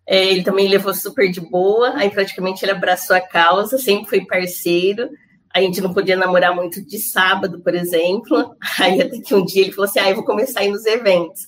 é, 0.06 0.26
ele 0.26 0.44
também 0.44 0.68
levou 0.68 0.94
super 0.94 1.32
de 1.32 1.40
boa, 1.40 1.94
aí 1.96 2.10
praticamente 2.10 2.66
ele 2.66 2.72
abraçou 2.72 3.16
a 3.16 3.22
causa, 3.22 3.78
sempre 3.78 4.10
foi 4.10 4.26
parceiro. 4.26 5.10
A 5.56 5.62
gente 5.62 5.80
não 5.80 5.94
podia 5.94 6.18
namorar 6.18 6.54
muito 6.54 6.86
de 6.86 7.00
sábado, 7.00 7.62
por 7.62 7.74
exemplo. 7.74 8.58
Aí 8.78 9.02
até 9.02 9.18
que 9.20 9.34
um 9.34 9.46
dia 9.46 9.62
ele 9.62 9.72
falou 9.72 9.90
assim: 9.90 10.00
ah, 10.00 10.10
eu 10.10 10.16
vou 10.16 10.26
começar 10.26 10.60
a 10.60 10.66
ir 10.66 10.72
nos 10.72 10.86
eventos. 10.86 11.44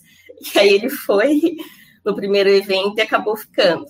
E 0.56 0.60
aí 0.60 0.70
ele 0.70 0.90
foi 0.90 1.58
no 2.06 2.16
primeiro 2.16 2.48
evento 2.48 2.98
e 2.98 3.02
acabou 3.02 3.36
ficando. 3.36 3.86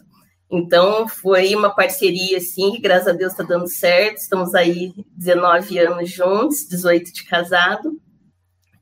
Então, 0.49 1.07
foi 1.07 1.53
uma 1.53 1.69
parceria, 1.69 2.37
assim, 2.37 2.71
que 2.71 2.79
graças 2.79 3.09
a 3.09 3.11
Deus 3.11 3.33
está 3.33 3.43
dando 3.43 3.67
certo. 3.67 4.17
Estamos 4.17 4.55
aí 4.55 4.93
19 5.15 5.77
anos 5.77 6.09
juntos, 6.09 6.65
18 6.67 7.13
de 7.13 7.25
casado. 7.25 7.91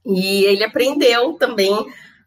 E 0.05 0.45
ele 0.45 0.63
aprendeu 0.63 1.33
também 1.33 1.75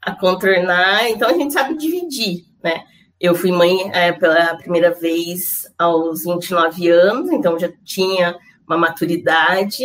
a 0.03 0.13
contornar, 0.13 1.09
então 1.09 1.31
a 1.31 1.35
gente 1.35 1.53
sabe 1.53 1.79
dividir, 1.79 2.45
né? 2.63 2.85
Eu 3.21 3.35
fui 3.35 3.51
mãe 3.51 3.91
é, 3.93 4.13
pela 4.13 4.57
primeira 4.57 4.93
vez 4.93 5.73
aos 5.79 6.25
29 6.25 6.89
anos, 6.89 7.31
então 7.31 7.59
já 7.59 7.71
tinha 7.85 8.37
uma 8.69 8.79
maturidade. 8.79 9.85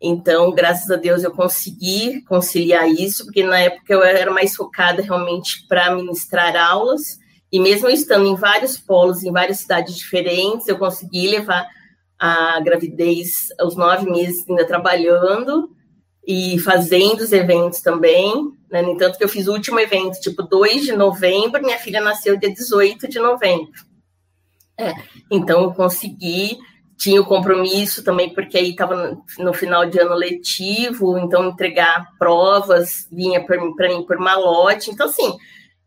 Então, 0.00 0.50
graças 0.52 0.90
a 0.90 0.96
Deus, 0.96 1.22
eu 1.22 1.30
consegui 1.30 2.22
conciliar 2.22 2.88
isso, 2.88 3.24
porque 3.24 3.42
na 3.42 3.58
época 3.58 3.92
eu 3.92 4.02
era 4.02 4.30
mais 4.30 4.56
focada 4.56 5.02
realmente 5.02 5.66
para 5.68 5.94
ministrar 5.94 6.56
aulas 6.56 7.20
e 7.52 7.58
mesmo 7.58 7.88
estando 7.88 8.26
em 8.26 8.36
vários 8.36 8.78
polos, 8.78 9.24
em 9.24 9.32
várias 9.32 9.58
cidades 9.58 9.96
diferentes, 9.96 10.68
eu 10.68 10.78
consegui 10.78 11.28
levar 11.28 11.66
a 12.18 12.60
gravidez 12.60 13.48
aos 13.58 13.74
nove 13.74 14.08
meses 14.08 14.48
ainda 14.48 14.64
trabalhando 14.66 15.70
e 16.24 16.58
fazendo 16.60 17.20
os 17.20 17.32
eventos 17.32 17.80
também. 17.80 18.52
Né? 18.70 18.82
No 18.82 18.92
entanto, 18.92 19.18
que 19.18 19.24
eu 19.24 19.28
fiz 19.28 19.48
o 19.48 19.52
último 19.52 19.80
evento, 19.80 20.20
tipo 20.20 20.42
2 20.42 20.82
de 20.82 20.92
novembro, 20.92 21.62
minha 21.62 21.78
filha 21.78 22.00
nasceu 22.00 22.36
dia 22.36 22.52
18 22.52 23.08
de 23.08 23.18
novembro. 23.18 23.72
É, 24.78 24.92
então, 25.30 25.62
eu 25.62 25.72
consegui, 25.72 26.56
tinha 27.00 27.18
o 27.18 27.24
compromisso 27.24 28.04
também, 28.04 28.28
porque 28.28 28.58
aí 28.58 28.72
estava 28.72 29.18
no 29.38 29.54
final 29.54 29.86
de 29.86 29.98
ano 29.98 30.14
letivo, 30.14 31.16
então 31.16 31.48
entregar 31.48 32.10
provas 32.18 33.08
vinha 33.10 33.42
para 33.42 33.88
mim 33.88 34.04
por 34.04 34.18
malote. 34.18 34.90
Então, 34.90 35.06
assim, 35.06 35.34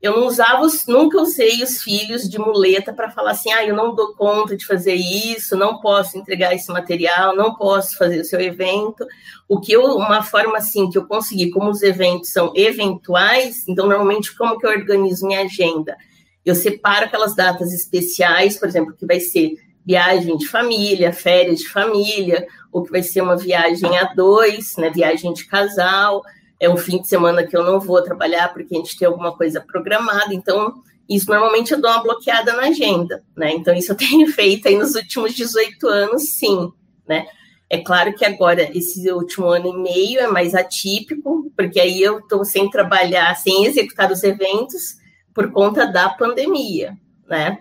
eu 0.02 0.18
não 0.18 0.26
usava, 0.26 0.66
nunca 0.88 1.22
usei 1.22 1.62
os 1.62 1.84
filhos 1.84 2.28
de 2.28 2.40
muleta 2.40 2.92
para 2.92 3.12
falar 3.12 3.32
assim, 3.32 3.52
ah, 3.52 3.64
eu 3.64 3.76
não 3.76 3.94
dou 3.94 4.16
conta 4.16 4.58
de 4.58 4.66
fazer 4.66 4.96
isso, 4.96 5.56
não 5.56 5.80
posso 5.80 6.18
entregar 6.18 6.56
esse 6.56 6.72
material, 6.72 7.36
não 7.36 7.54
posso 7.54 7.96
fazer 7.96 8.20
o 8.22 8.26
seu 8.26 8.42
evento. 8.42 9.06
O 9.48 9.62
que 9.62 9.72
eu, 9.72 9.84
uma 9.84 10.24
forma 10.24 10.58
assim 10.58 10.90
que 10.90 10.98
eu 10.98 11.06
consegui, 11.06 11.52
como 11.52 11.70
os 11.70 11.84
eventos 11.84 12.32
são 12.32 12.52
eventuais, 12.56 13.68
então 13.68 13.86
normalmente 13.86 14.36
como 14.36 14.58
que 14.58 14.66
eu 14.66 14.72
organizo 14.72 15.28
minha 15.28 15.42
agenda? 15.42 15.96
Eu 16.44 16.56
separo 16.56 17.06
aquelas 17.06 17.36
datas 17.36 17.72
especiais, 17.72 18.58
por 18.58 18.68
exemplo, 18.68 18.96
que 18.98 19.06
vai 19.06 19.20
ser 19.20 19.63
viagem 19.86 20.38
de 20.38 20.48
família, 20.48 21.12
férias 21.12 21.60
de 21.60 21.70
família, 21.70 22.48
ou 22.72 22.84
que 22.84 22.92
vai 22.92 23.04
ser 23.04 23.22
uma 23.22 23.38
viagem 23.38 23.98
a 23.98 24.14
dois, 24.14 24.78
né, 24.78 24.90
viagem 24.90 25.34
de 25.34 25.46
casal 25.46 26.24
é 26.64 26.70
um 26.70 26.78
fim 26.78 27.02
de 27.02 27.10
semana 27.10 27.46
que 27.46 27.56
eu 27.56 27.62
não 27.62 27.78
vou 27.78 28.02
trabalhar 28.02 28.54
porque 28.54 28.74
a 28.74 28.78
gente 28.78 28.98
tem 28.98 29.06
alguma 29.06 29.36
coisa 29.36 29.60
programada, 29.60 30.34
então 30.34 30.82
isso 31.10 31.30
normalmente 31.30 31.74
eu 31.74 31.82
dou 31.82 31.92
uma 31.92 32.02
bloqueada 32.02 32.54
na 32.54 32.64
agenda, 32.64 33.22
né? 33.36 33.52
Então 33.52 33.74
isso 33.74 33.92
eu 33.92 33.98
tenho 33.98 34.32
feito 34.32 34.70
aí 34.70 34.76
nos 34.78 34.96
últimos 34.96 35.34
18 35.34 35.86
anos, 35.88 36.24
sim, 36.38 36.72
né? 37.06 37.28
É 37.70 37.80
claro 37.80 38.14
que 38.14 38.24
agora 38.24 38.70
esse 38.78 39.12
último 39.12 39.48
ano 39.48 39.68
e 39.68 39.78
meio 39.78 40.22
é 40.22 40.28
mais 40.28 40.56
atípico, 40.56 41.52
porque 41.58 41.82
aí 41.82 42.02
eu 42.02 42.20
estou 42.20 42.46
sem 42.46 42.70
trabalhar, 42.70 43.36
sem 43.36 43.66
executar 43.66 44.10
os 44.10 44.24
eventos 44.24 44.96
por 45.34 45.52
conta 45.52 45.86
da 45.86 46.08
pandemia, 46.10 46.98
né? 47.28 47.60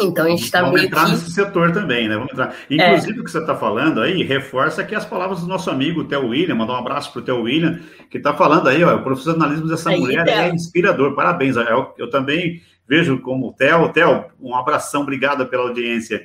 Então 0.00 0.26
a 0.26 0.28
gente 0.28 0.44
está 0.44 0.62
meio 0.62 0.84
entrar 0.84 1.06
que... 1.06 1.12
nesse 1.12 1.30
setor 1.32 1.72
também, 1.72 2.08
né? 2.08 2.14
Vamos 2.14 2.32
entrar. 2.32 2.54
Inclusive, 2.70 3.18
é. 3.18 3.20
o 3.20 3.24
que 3.24 3.30
você 3.30 3.38
está 3.38 3.56
falando 3.56 4.00
aí 4.00 4.22
reforça 4.22 4.82
aqui 4.82 4.94
as 4.94 5.04
palavras 5.04 5.40
do 5.40 5.46
nosso 5.46 5.70
amigo 5.70 6.04
Theo 6.04 6.28
William, 6.28 6.54
mandar 6.54 6.74
um 6.74 6.78
abraço 6.78 7.12
para 7.12 7.20
o 7.20 7.24
Theo 7.24 7.42
William, 7.42 7.80
que 8.10 8.18
está 8.18 8.32
falando 8.32 8.68
aí, 8.68 8.82
ó, 8.84 8.96
o 8.96 9.02
profissionalismo 9.02 9.66
dessa 9.66 9.90
aí, 9.90 9.98
mulher 9.98 10.26
é 10.28 10.48
inspirador. 10.50 11.14
Parabéns. 11.14 11.56
Eu, 11.56 11.94
eu 11.98 12.08
também 12.08 12.62
vejo 12.88 13.18
como 13.20 13.52
Theo. 13.52 13.88
Theo, 13.90 14.26
um 14.40 14.54
abração, 14.54 15.02
obrigado 15.02 15.46
pela 15.46 15.64
audiência. 15.64 16.24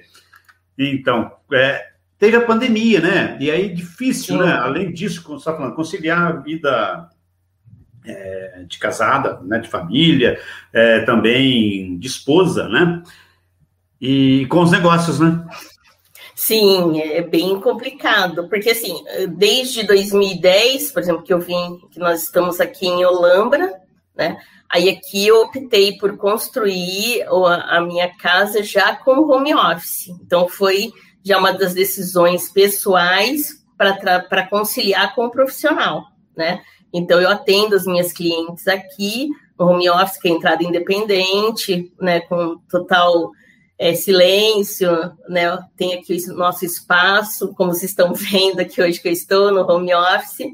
Então, 0.78 1.32
é, 1.52 1.88
teve 2.18 2.38
a 2.38 2.42
pandemia, 2.42 3.02
né? 3.02 3.38
E 3.40 3.50
aí 3.50 3.74
difícil, 3.74 4.38
Sim. 4.38 4.44
né? 4.44 4.54
Além 4.54 4.92
disso, 4.92 5.24
como 5.24 5.40
você 5.40 5.50
está 5.50 5.58
falando, 5.58 5.76
conciliar 5.76 6.28
a 6.28 6.32
vida 6.32 7.10
é, 8.06 8.66
de 8.68 8.78
casada, 8.78 9.40
né, 9.44 9.60
de 9.60 9.70
família, 9.70 10.40
é, 10.72 11.02
também 11.02 11.98
de 11.98 12.08
esposa, 12.08 12.68
né? 12.68 13.02
E 14.06 14.46
com 14.48 14.62
os 14.62 14.70
negócios, 14.70 15.18
né? 15.18 15.46
Sim, 16.36 17.00
é 17.00 17.22
bem 17.22 17.58
complicado, 17.62 18.50
porque 18.50 18.72
assim, 18.72 19.02
desde 19.30 19.84
2010, 19.84 20.92
por 20.92 21.02
exemplo, 21.02 21.24
que 21.24 21.34
eu 21.34 21.40
vim, 21.40 21.80
que 21.90 22.00
nós 22.00 22.24
estamos 22.24 22.60
aqui 22.60 22.86
em 22.86 23.06
Olambra, 23.06 23.74
né? 24.14 24.38
Aí 24.70 24.90
aqui 24.90 25.26
eu 25.28 25.44
optei 25.44 25.98
por 25.98 26.18
construir 26.18 27.24
a 27.70 27.80
minha 27.80 28.10
casa 28.18 28.62
já 28.62 28.94
com 28.94 29.32
home 29.32 29.56
office. 29.56 30.10
Então 30.10 30.50
foi 30.50 30.92
já 31.24 31.38
uma 31.38 31.54
das 31.54 31.74
decisões 31.74 32.52
pessoais 32.52 33.64
para 33.78 34.48
conciliar 34.48 35.16
com 35.16 35.28
o 35.28 35.32
profissional, 35.32 36.04
né? 36.36 36.62
Então 36.92 37.22
eu 37.22 37.30
atendo 37.30 37.76
as 37.76 37.86
minhas 37.86 38.12
clientes 38.12 38.68
aqui 38.68 39.30
no 39.58 39.68
home 39.68 39.90
office, 39.90 40.20
que 40.20 40.28
é 40.28 40.32
entrada 40.32 40.62
independente, 40.64 41.94
né, 42.02 42.20
com 42.22 42.58
total 42.70 43.32
é, 43.84 43.94
silêncio, 43.96 44.90
né? 45.28 45.60
Tem 45.76 45.94
aqui 45.94 46.16
o 46.30 46.36
nosso 46.36 46.64
espaço, 46.64 47.54
como 47.54 47.74
vocês 47.74 47.92
estão 47.92 48.14
vendo 48.16 48.62
aqui 48.62 48.82
hoje 48.82 49.02
que 49.02 49.10
eu 49.10 49.12
estou 49.12 49.52
no 49.52 49.70
home 49.70 49.94
office. 49.94 50.48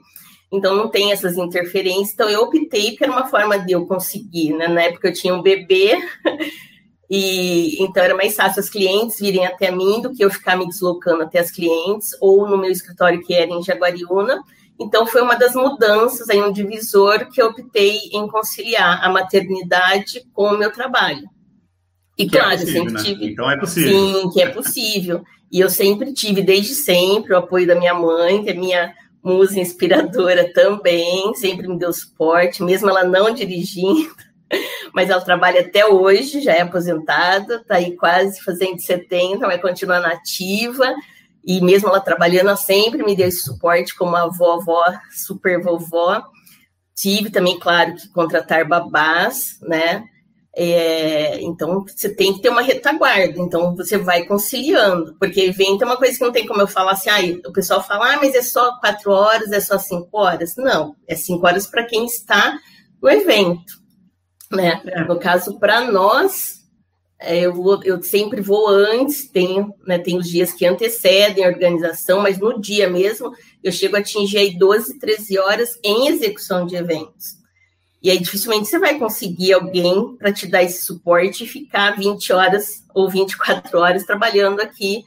Então 0.51 0.75
não 0.75 0.89
tem 0.89 1.11
essas 1.11 1.37
interferências. 1.37 2.11
Então 2.11 2.27
eu 2.27 2.41
optei 2.41 2.97
era 2.99 3.11
uma 3.11 3.27
forma 3.27 3.59
de 3.59 3.73
eu 3.73 3.85
conseguir, 3.85 4.53
né? 4.53 4.67
Na 4.67 4.81
época 4.81 5.09
eu 5.09 5.13
tinha 5.13 5.35
um 5.35 5.43
bebê 5.43 5.95
e 7.07 7.79
então 7.83 8.01
era 8.01 8.15
mais 8.15 8.35
fácil 8.35 8.63
os 8.63 8.69
clientes 8.69 9.19
virem 9.19 9.45
até 9.45 9.69
mim 9.69 10.01
do 10.01 10.11
que 10.11 10.25
eu 10.25 10.31
ficar 10.31 10.57
me 10.57 10.65
deslocando 10.65 11.21
até 11.21 11.37
as 11.37 11.51
clientes 11.51 12.17
ou 12.19 12.47
no 12.47 12.57
meu 12.57 12.71
escritório 12.71 13.21
que 13.21 13.35
era 13.35 13.51
em 13.51 13.61
Jaguariúna. 13.61 14.41
Então 14.79 15.05
foi 15.05 15.21
uma 15.21 15.35
das 15.35 15.53
mudanças 15.53 16.31
aí 16.31 16.41
um 16.41 16.51
divisor 16.51 17.29
que 17.29 17.39
eu 17.39 17.49
optei 17.49 17.99
em 18.11 18.27
conciliar 18.27 19.05
a 19.05 19.09
maternidade 19.09 20.25
com 20.33 20.47
o 20.47 20.57
meu 20.57 20.71
trabalho. 20.71 21.29
E 22.19 22.27
que 22.27 22.37
é 22.37 22.41
claro, 22.41 22.53
é 22.53 22.57
possível, 22.57 22.83
eu 22.83 22.89
sempre 22.89 22.93
né? 22.93 23.03
tive. 23.03 23.31
Então 23.31 23.49
é 23.49 23.57
possível. 23.57 23.91
Sim, 23.91 24.29
que 24.29 24.41
é 24.41 24.49
possível. 24.49 25.23
E 25.49 25.59
eu 25.61 25.69
sempre 25.69 26.13
tive, 26.13 26.41
desde 26.41 26.75
sempre, 26.75 27.33
o 27.33 27.37
apoio 27.37 27.65
da 27.65 27.75
minha 27.75 27.93
mãe, 27.93 28.43
que 28.43 28.49
é 28.49 28.53
minha 28.53 28.93
musa 29.23 29.57
inspiradora 29.57 30.51
também, 30.53 31.33
sempre 31.35 31.67
me 31.67 31.79
deu 31.79 31.93
suporte, 31.93 32.61
mesmo 32.61 32.89
ela 32.89 33.05
não 33.05 33.33
dirigindo, 33.33 34.13
mas 34.93 35.09
ela 35.09 35.21
trabalha 35.21 35.61
até 35.61 35.85
hoje, 35.85 36.41
já 36.41 36.53
é 36.53 36.61
aposentada, 36.61 37.55
está 37.55 37.75
aí 37.75 37.95
quase 37.95 38.41
fazendo 38.43 38.81
70, 38.81 39.39
vai 39.39 39.57
continuar 39.57 40.01
nativa, 40.01 40.93
e 41.43 41.61
mesmo 41.61 41.87
ela 41.87 42.01
trabalhando, 42.01 42.47
ela 42.49 42.57
sempre 42.57 43.01
me 43.01 43.15
deu 43.15 43.27
esse 43.27 43.43
suporte 43.43 43.95
como 43.95 44.15
a 44.15 44.27
vovó, 44.27 44.83
super 45.09 45.61
vovó. 45.61 46.21
Tive 46.95 47.29
também, 47.29 47.57
claro, 47.57 47.95
que 47.95 48.09
contratar 48.09 48.67
babás, 48.67 49.57
né? 49.61 50.03
É, 50.55 51.39
então, 51.41 51.85
você 51.85 52.13
tem 52.13 52.33
que 52.33 52.41
ter 52.41 52.49
uma 52.49 52.61
retaguarda. 52.61 53.39
Então, 53.39 53.75
você 53.75 53.97
vai 53.97 54.25
conciliando. 54.25 55.15
Porque 55.19 55.41
evento 55.41 55.83
é 55.83 55.85
uma 55.85 55.97
coisa 55.97 56.17
que 56.17 56.23
não 56.23 56.31
tem 56.31 56.45
como 56.45 56.61
eu 56.61 56.67
falar 56.67 56.93
assim, 56.93 57.09
ah, 57.09 57.47
o 57.47 57.53
pessoal 57.53 57.83
fala, 57.83 58.13
ah, 58.13 58.17
mas 58.17 58.35
é 58.35 58.41
só 58.41 58.77
quatro 58.79 59.11
horas, 59.11 59.51
é 59.51 59.59
só 59.59 59.77
cinco 59.77 60.09
horas. 60.17 60.55
Não, 60.57 60.95
é 61.07 61.15
cinco 61.15 61.45
horas 61.45 61.67
para 61.67 61.85
quem 61.85 62.05
está 62.05 62.57
no 63.01 63.09
evento. 63.09 63.79
Né? 64.51 64.81
É. 64.85 65.03
No 65.03 65.19
caso, 65.19 65.59
para 65.59 65.89
nós, 65.91 66.59
é, 67.21 67.41
eu, 67.41 67.53
vou, 67.53 67.81
eu 67.83 68.01
sempre 68.01 68.41
vou 68.41 68.69
antes, 68.69 69.29
tenho, 69.29 69.73
né, 69.85 69.99
tem 69.99 70.17
os 70.17 70.27
dias 70.27 70.53
que 70.53 70.65
antecedem 70.65 71.43
a 71.43 71.49
organização, 71.49 72.21
mas 72.21 72.39
no 72.39 72.59
dia 72.59 72.89
mesmo 72.89 73.31
eu 73.61 73.73
chego 73.73 73.97
a 73.97 73.99
atingir 73.99 74.37
aí 74.37 74.57
12, 74.57 74.97
13 74.97 75.37
horas 75.37 75.77
em 75.83 76.07
execução 76.07 76.65
de 76.65 76.77
eventos. 76.77 77.38
E 78.01 78.09
aí 78.09 78.19
dificilmente 78.19 78.67
você 78.67 78.79
vai 78.79 78.97
conseguir 78.97 79.53
alguém 79.53 80.15
para 80.17 80.31
te 80.31 80.47
dar 80.47 80.63
esse 80.63 80.85
suporte 80.85 81.43
e 81.43 81.47
ficar 81.47 81.97
20 81.97 82.31
horas 82.31 82.85
ou 82.93 83.09
24 83.09 83.77
horas 83.77 84.05
trabalhando 84.05 84.61
aqui, 84.61 85.03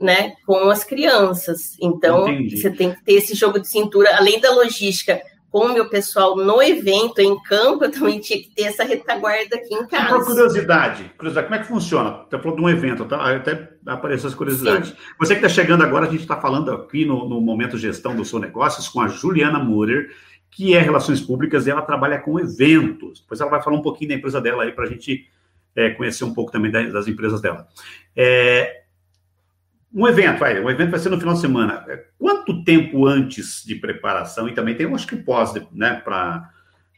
né, 0.00 0.34
com 0.46 0.68
as 0.68 0.84
crianças. 0.84 1.76
Então, 1.80 2.28
Entendi. 2.28 2.60
você 2.60 2.70
tem 2.70 2.92
que 2.92 3.02
ter 3.02 3.14
esse 3.14 3.34
jogo 3.34 3.58
de 3.58 3.68
cintura, 3.68 4.14
além 4.16 4.38
da 4.38 4.52
logística 4.52 5.20
com 5.50 5.60
o 5.66 5.72
meu 5.72 5.88
pessoal 5.88 6.36
no 6.36 6.60
evento, 6.60 7.20
em 7.20 7.40
campo, 7.42 7.84
eu 7.84 7.90
também 7.90 8.20
tinha 8.20 8.38
que 8.38 8.50
ter 8.54 8.64
essa 8.64 8.84
retaguarda 8.84 9.56
aqui 9.56 9.74
em 9.74 9.86
casa. 9.86 10.16
Por 10.16 10.26
curiosidade, 10.26 11.10
curiosidade, 11.16 11.46
como 11.46 11.58
é 11.58 11.62
que 11.62 11.68
funciona? 11.68 12.26
Você 12.28 12.38
falou 12.38 12.56
de 12.56 12.62
um 12.62 12.68
evento, 12.68 13.06
tá? 13.06 13.34
até 13.34 13.70
apareceu 13.86 14.28
as 14.28 14.34
curiosidades. 14.34 14.90
Sim. 14.90 14.96
Você 15.18 15.34
que 15.34 15.46
está 15.46 15.48
chegando 15.48 15.82
agora, 15.82 16.06
a 16.06 16.10
gente 16.10 16.20
está 16.20 16.38
falando 16.38 16.70
aqui 16.72 17.06
no, 17.06 17.26
no 17.26 17.40
Momento 17.40 17.78
Gestão 17.78 18.14
do 18.14 18.22
Seu 18.22 18.38
Negócios 18.38 18.86
com 18.86 19.00
a 19.00 19.08
Juliana 19.08 19.58
Murer, 19.58 20.10
que 20.50 20.74
é 20.74 20.80
Relações 20.80 21.20
Públicas 21.20 21.66
e 21.66 21.70
ela 21.70 21.82
trabalha 21.82 22.18
com 22.18 22.40
eventos. 22.40 23.20
Depois 23.20 23.40
ela 23.40 23.50
vai 23.50 23.62
falar 23.62 23.76
um 23.76 23.82
pouquinho 23.82 24.10
da 24.10 24.14
empresa 24.16 24.40
dela 24.40 24.62
aí 24.62 24.72
para 24.72 24.84
a 24.84 24.88
gente 24.88 25.28
é, 25.74 25.90
conhecer 25.90 26.24
um 26.24 26.32
pouco 26.32 26.50
também 26.50 26.70
das 26.70 27.06
empresas 27.06 27.40
dela. 27.40 27.68
É, 28.16 28.82
um 29.94 30.06
evento, 30.06 30.38
vai, 30.38 30.60
um 30.60 30.70
evento 30.70 30.90
vai 30.90 31.00
ser 31.00 31.08
no 31.08 31.18
final 31.18 31.34
de 31.34 31.40
semana. 31.40 31.84
É, 31.88 32.04
quanto 32.18 32.64
tempo 32.64 33.06
antes 33.06 33.64
de 33.64 33.74
preparação? 33.74 34.48
E 34.48 34.54
também 34.54 34.74
tem, 34.74 34.92
acho 34.92 35.06
que 35.06 35.16
pós, 35.16 35.54
né, 35.72 36.00
para 36.04 36.50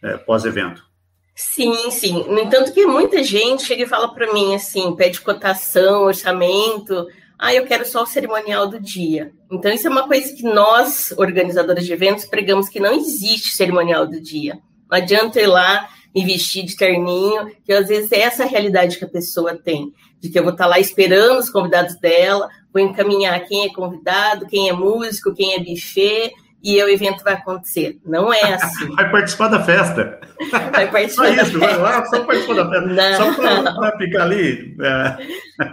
é, 0.02 0.16
pós-evento. 0.16 0.86
Sim, 1.34 1.90
sim. 1.92 2.24
No 2.28 2.40
entanto, 2.40 2.72
que 2.72 2.84
muita 2.84 3.22
gente 3.22 3.62
chega 3.62 3.84
e 3.84 3.88
fala 3.88 4.12
para 4.12 4.32
mim 4.32 4.54
assim, 4.54 4.96
pede 4.96 5.20
cotação, 5.20 6.02
orçamento. 6.02 7.06
Ah, 7.38 7.54
eu 7.54 7.64
quero 7.66 7.87
só 7.87 8.02
o 8.02 8.07
cerimonial 8.07 8.66
do 8.66 8.80
dia. 8.80 9.33
Então, 9.50 9.71
isso 9.71 9.87
é 9.87 9.90
uma 9.90 10.09
coisa 10.09 10.35
que 10.35 10.42
nós, 10.42 11.14
organizadores 11.16 11.87
de 11.87 11.92
eventos, 11.92 12.25
pregamos 12.25 12.68
que 12.68 12.80
não 12.80 12.92
existe 12.92 13.54
cerimonial 13.54 14.07
do 14.07 14.21
dia. 14.21 14.59
Não 14.90 14.99
adianta 14.99 15.40
ir 15.40 15.47
lá 15.47 15.88
me 16.14 16.25
vestir 16.25 16.64
de 16.64 16.76
terninho, 16.76 17.52
que 17.64 17.73
às 17.73 17.87
vezes 17.87 18.11
é 18.11 18.21
essa 18.21 18.42
a 18.42 18.47
realidade 18.47 18.99
que 18.99 19.04
a 19.04 19.09
pessoa 19.09 19.57
tem, 19.57 19.92
de 20.21 20.28
que 20.28 20.38
eu 20.38 20.42
vou 20.42 20.52
estar 20.52 20.66
lá 20.66 20.80
esperando 20.80 21.38
os 21.38 21.49
convidados 21.49 21.97
dela, 22.00 22.49
vou 22.73 22.83
encaminhar 22.83 23.38
quem 23.47 23.66
é 23.66 23.73
convidado, 23.73 24.47
quem 24.47 24.68
é 24.68 24.73
músico, 24.73 25.33
quem 25.33 25.54
é 25.54 25.61
buffet, 25.61 26.33
e 26.68 26.82
o 26.82 26.88
evento 26.90 27.25
vai 27.25 27.32
acontecer. 27.32 27.98
Não 28.04 28.30
é 28.30 28.52
assim. 28.52 28.88
Vai 28.94 29.10
participar 29.10 29.48
da 29.48 29.62
festa. 29.62 30.20
Vai 30.70 30.90
participar 30.90 31.25
só 31.26 31.32
isso, 31.32 31.58
festa. 31.58 31.58
vai 31.58 31.78
lá, 31.78 32.04
só 32.04 32.25
participar 32.25 32.54
da 32.54 32.70
festa. 32.70 32.87
Não. 32.87 33.16
Só 33.16 33.80
para 33.80 33.98
ficar 33.98 34.22
ali. 34.25 34.76
É... 34.82 35.16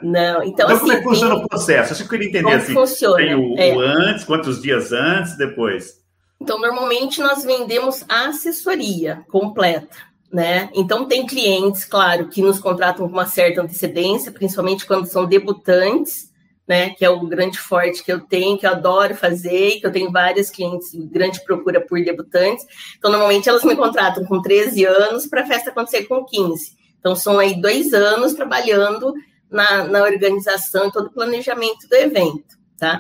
Não, 0.02 0.44
então, 0.44 0.46
então 0.46 0.68
assim, 0.70 0.80
como 0.80 0.92
é 0.94 0.98
que 0.98 1.04
funciona 1.04 1.36
tem... 1.36 1.44
o 1.44 1.48
processo? 1.50 1.94
Isso 1.94 2.04
eu 2.04 2.08
queria 2.08 2.28
entender. 2.30 2.44
Como 2.44 2.56
assim, 2.56 2.74
funciona? 2.74 3.18
Tem 3.18 3.36
o, 3.36 3.60
é. 3.60 3.76
o 3.76 3.80
antes, 3.82 4.24
quantos 4.24 4.62
dias 4.62 4.94
antes, 4.94 5.38
depois? 5.38 6.02
Então, 6.40 6.60
normalmente 6.60 7.20
nós 7.20 7.44
vendemos 7.44 8.06
a 8.08 8.28
assessoria 8.28 9.26
completa. 9.30 9.98
Né? 10.32 10.70
Então, 10.74 11.06
tem 11.06 11.26
clientes, 11.26 11.84
claro, 11.84 12.28
que 12.28 12.42
nos 12.42 12.60
contratam 12.60 13.06
com 13.08 13.14
uma 13.14 13.26
certa 13.26 13.62
antecedência, 13.62 14.32
principalmente 14.32 14.86
quando 14.86 15.08
são 15.08 15.26
debutantes, 15.26 16.30
né, 16.68 16.90
que 16.92 17.06
é 17.06 17.10
o 17.10 17.28
grande 17.28 17.60
forte 17.60 18.04
que 18.04 18.12
eu 18.12 18.20
tenho, 18.22 18.58
que 18.58 18.66
eu 18.66 18.72
adoro 18.72 19.16
fazer, 19.16 19.80
que 19.80 19.86
eu 19.86 19.92
tenho 19.92 20.12
várias 20.12 20.50
clientes, 20.50 20.90
grande 20.94 21.44
procura 21.44 21.80
por 21.80 22.04
debutantes. 22.04 22.66
Então, 22.98 23.12
normalmente 23.12 23.48
elas 23.48 23.64
me 23.64 23.76
contratam 23.76 24.26
com 24.26 24.42
13 24.42 24.84
anos 24.86 25.28
para 25.28 25.42
a 25.42 25.46
festa 25.46 25.70
acontecer 25.70 26.06
com 26.06 26.26
15. 26.26 26.76
Então, 27.00 27.16
são 27.16 27.38
aí 27.38 27.62
dois 27.62 27.94
anos 27.94 28.34
trabalhando 28.34 29.14
na, 29.50 29.84
na 29.84 30.02
organização 30.02 30.88
e 30.88 30.92
todo 30.92 31.08
o 31.08 31.14
planejamento 31.14 31.88
do 31.88 31.96
evento, 31.96 32.58
tá? 32.80 33.00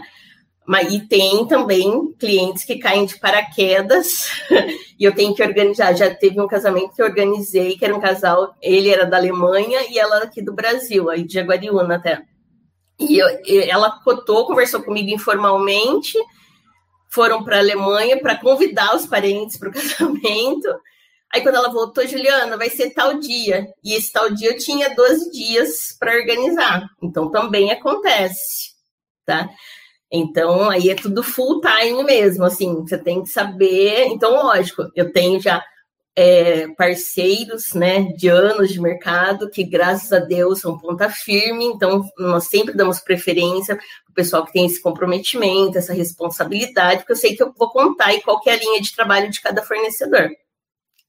Mas, 0.67 0.91
e 0.93 0.99
tem 0.99 1.45
também 1.47 2.13
clientes 2.19 2.63
que 2.63 2.77
caem 2.77 3.05
de 3.05 3.19
paraquedas 3.19 4.29
e 4.99 5.03
eu 5.03 5.13
tenho 5.13 5.33
que 5.33 5.43
organizar. 5.43 5.95
Já 5.95 6.13
teve 6.13 6.41
um 6.41 6.47
casamento 6.47 6.95
que 6.95 7.01
eu 7.01 7.05
organizei, 7.05 7.77
que 7.77 7.85
era 7.85 7.95
um 7.95 7.99
casal, 7.99 8.55
ele 8.61 8.89
era 8.89 9.05
da 9.05 9.17
Alemanha 9.17 9.81
e 9.89 9.99
ela 9.99 10.23
aqui 10.23 10.41
do 10.41 10.53
Brasil, 10.53 11.09
aí 11.09 11.23
de 11.23 11.33
Jaguariúna 11.33 11.95
até. 11.95 12.23
E 12.99 13.17
eu, 13.17 13.27
ela 13.69 13.99
cotou, 14.03 14.45
conversou 14.45 14.81
comigo 14.81 15.09
informalmente, 15.09 16.17
foram 17.09 17.43
para 17.43 17.57
a 17.57 17.59
Alemanha 17.59 18.19
para 18.19 18.37
convidar 18.37 18.95
os 18.95 19.05
parentes 19.05 19.57
para 19.57 19.69
o 19.69 19.71
casamento. 19.73 20.67
Aí 21.33 21.41
quando 21.41 21.55
ela 21.55 21.71
voltou, 21.71 22.07
Juliana, 22.07 22.57
vai 22.57 22.69
ser 22.69 22.91
tal 22.91 23.19
dia. 23.19 23.67
E 23.83 23.93
esse 23.93 24.11
tal 24.11 24.29
dia 24.29 24.51
eu 24.51 24.57
tinha 24.57 24.93
12 24.95 25.31
dias 25.31 25.95
para 25.99 26.15
organizar. 26.15 26.87
Então 27.01 27.29
também 27.29 27.71
acontece, 27.71 28.71
tá? 29.25 29.49
Então 30.11 30.69
aí 30.69 30.89
é 30.89 30.95
tudo 30.95 31.23
full 31.23 31.59
time 31.59 32.03
mesmo, 32.03 32.45
assim, 32.45 32.81
você 32.81 32.97
tem 32.97 33.23
que 33.23 33.29
saber. 33.29 34.05
Então, 34.07 34.31
lógico, 34.31 34.89
eu 34.95 35.11
tenho 35.11 35.39
já 35.41 35.63
é, 36.15 36.67
parceiros 36.69 37.73
né, 37.73 38.03
de 38.13 38.29
anos 38.29 38.71
de 38.71 38.79
mercado, 38.79 39.49
que 39.49 39.63
graças 39.63 40.13
a 40.13 40.19
Deus 40.19 40.61
são 40.61 40.77
ponta 40.77 41.09
firme, 41.09 41.65
então 41.65 42.09
nós 42.17 42.45
sempre 42.45 42.73
damos 42.73 42.99
preferência 42.99 43.75
para 43.75 44.11
o 44.11 44.13
pessoal 44.13 44.45
que 44.45 44.53
tem 44.53 44.65
esse 44.65 44.81
comprometimento, 44.81 45.77
essa 45.77 45.93
responsabilidade, 45.93 46.99
porque 46.99 47.11
eu 47.11 47.17
sei 47.17 47.35
que 47.35 47.43
eu 47.43 47.53
vou 47.57 47.69
contar 47.69 48.13
e 48.13 48.21
qual 48.21 48.39
é 48.47 48.51
a 48.51 48.57
linha 48.57 48.81
de 48.81 48.95
trabalho 48.95 49.29
de 49.29 49.41
cada 49.41 49.61
fornecedor. 49.61 50.29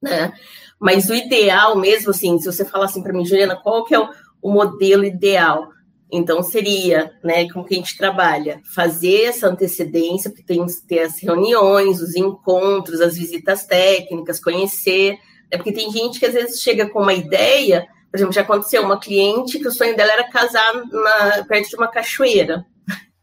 Né? 0.03 0.33
Mas 0.79 1.09
o 1.09 1.14
ideal 1.14 1.77
mesmo, 1.77 2.11
assim, 2.11 2.38
se 2.38 2.47
você 2.47 2.64
falar 2.64 2.87
assim 2.87 3.03
para 3.03 3.12
mim, 3.12 3.25
Juliana, 3.25 3.57
qual 3.57 3.85
que 3.85 3.95
é 3.95 4.01
o, 4.01 4.11
o 4.42 4.53
modelo 4.53 5.05
ideal? 5.05 5.71
Então, 6.11 6.42
seria, 6.42 7.12
né, 7.23 7.49
como 7.51 7.64
que 7.64 7.75
a 7.75 7.77
gente 7.77 7.97
trabalha? 7.97 8.61
Fazer 8.75 9.25
essa 9.25 9.49
antecedência, 9.49 10.31
porque 10.31 10.45
tem 10.45 10.64
que 10.64 10.87
ter 10.87 11.01
as 11.01 11.21
reuniões, 11.21 12.01
os 12.01 12.14
encontros, 12.14 13.01
as 13.01 13.16
visitas 13.16 13.66
técnicas, 13.66 14.40
conhecer. 14.40 15.12
Né, 15.51 15.57
porque 15.57 15.73
tem 15.73 15.90
gente 15.90 16.21
que 16.21 16.27
às 16.27 16.35
vezes 16.35 16.61
chega 16.61 16.88
com 16.88 17.01
uma 17.01 17.14
ideia, 17.14 17.87
por 18.11 18.19
exemplo, 18.19 18.33
já 18.33 18.42
aconteceu 18.42 18.83
uma 18.83 19.01
cliente 19.01 19.59
que 19.59 19.69
o 19.69 19.73
sonho 19.73 19.97
dela 19.97 20.12
era 20.12 20.31
casar 20.31 20.75
na, 20.87 21.45
perto 21.45 21.71
de 21.71 21.77
uma 21.77 21.88
cachoeira. 21.88 22.64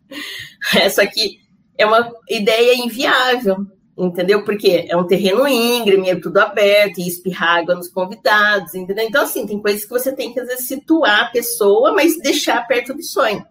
Essa 0.76 1.04
aqui 1.04 1.38
é 1.78 1.86
uma 1.86 2.12
ideia 2.30 2.76
inviável 2.76 3.66
entendeu? 3.98 4.44
Porque 4.44 4.86
é 4.90 4.98
um 4.98 5.06
terreno 5.06 5.48
íngreme, 5.48 6.10
é 6.10 6.20
tudo 6.20 6.38
aberto, 6.38 7.00
e 7.00 7.08
espirrar 7.08 7.60
água 7.60 7.76
nos 7.76 7.88
convidados, 7.88 8.74
entendeu? 8.74 9.06
Então, 9.06 9.24
assim, 9.24 9.46
tem 9.46 9.62
coisas 9.62 9.84
que 9.84 9.90
você 9.90 10.12
tem 10.12 10.34
que, 10.34 10.40
às 10.40 10.48
vezes, 10.48 10.68
situar 10.68 11.22
a 11.22 11.28
pessoa, 11.28 11.94
mas 11.94 12.20
deixar 12.20 12.66
perto 12.68 12.94
do 12.94 13.04
sonho. 13.04 13.46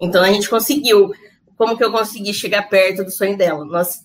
Então, 0.00 0.22
a 0.22 0.32
gente 0.32 0.48
conseguiu. 0.48 1.10
Como 1.56 1.76
que 1.76 1.82
eu 1.82 1.90
consegui 1.90 2.34
chegar 2.34 2.68
perto 2.68 3.02
do 3.02 3.10
sonho 3.10 3.36
dela? 3.36 3.64
Nós, 3.64 4.00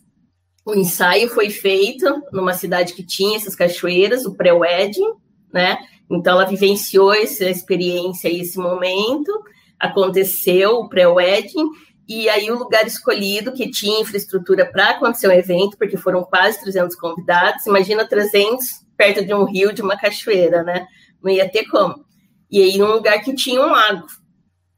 o 0.65 0.73
ensaio 0.73 1.27
foi 1.27 1.49
feito 1.49 2.06
numa 2.32 2.54
cidade 2.54 2.93
que 2.93 3.04
tinha 3.04 3.36
essas 3.36 3.56
cachoeiras, 3.56 4.25
o 4.25 4.34
pré-wedding, 4.34 5.12
né? 5.54 5.77
Então, 6.10 6.34
ela 6.34 6.45
vivenciou 6.45 7.13
essa 7.13 7.45
experiência 7.49 8.30
esse 8.30 8.58
momento, 8.58 9.32
aconteceu 9.77 10.77
o 10.77 10.88
pré-wedding, 10.88 11.69
e 12.08 12.28
aí 12.30 12.50
o 12.52 12.58
lugar 12.58 12.86
escolhido 12.86 13.54
que 13.54 13.70
tinha 13.70 14.02
infraestrutura 14.02 14.66
para 14.66 14.92
acontecer 14.92 15.28
um 15.28 15.32
evento, 15.32 15.78
porque 15.78 15.98
foram 15.98 16.24
quase 16.24 16.60
300 16.62 16.96
convidados, 16.96 17.66
imagina 17.66 18.08
300 18.08 18.82
perto 18.98 19.26
de 19.26 19.34
um 19.34 19.46
rio, 19.46 19.74
de 19.74 19.82
uma 19.82 19.98
cachoeira, 19.98 20.64
né? 20.64 20.86
Não 21.24 21.32
ia 21.32 21.50
ter 21.50 21.66
como. 21.66 22.06
E 22.50 22.62
aí 22.62 22.78
num 22.78 22.92
lugar 22.92 23.22
que 23.24 23.34
tinha 23.34 23.62
um 23.62 23.72
lago, 23.72 24.06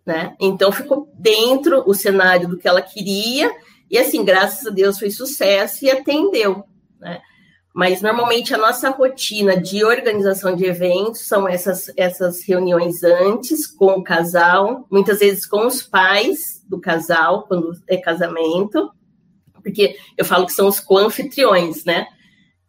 né? 0.06 0.36
Então 0.40 0.72
ficou 0.72 1.12
dentro 1.16 1.84
o 1.88 1.94
cenário 1.94 2.48
do 2.48 2.58
que 2.58 2.68
ela 2.68 2.82
queria, 2.82 3.52
e 3.90 3.98
assim, 3.98 4.24
graças 4.24 4.66
a 4.66 4.70
Deus 4.70 4.98
foi 4.98 5.10
sucesso 5.10 5.86
e 5.86 5.92
atendeu, 5.92 6.64
né? 7.00 7.22
Mas 7.74 8.04
normalmente 8.04 8.54
a 8.54 8.58
nossa 8.58 8.90
rotina 8.92 9.60
de 9.60 9.84
organização 9.84 10.56
de 10.56 10.64
eventos 10.66 11.22
são 11.22 11.48
essas, 11.48 11.92
essas 11.98 12.44
reuniões 12.44 13.04
antes 13.04 13.66
com 13.66 13.94
o 13.94 14.04
casal, 14.04 14.86
muitas 14.92 15.20
vezes 15.20 15.46
com 15.48 15.66
os 15.66 15.82
pais 15.82 16.62
do 16.74 16.82
casal, 16.82 17.44
quando 17.44 17.72
é 17.88 17.98
casamento, 17.98 18.92
porque 19.62 19.96
eu 20.18 20.26
falo 20.26 20.46
que 20.46 20.54
são 20.54 20.68
os 20.68 20.80
co-anfitriões, 20.80 21.86
né? 21.86 22.08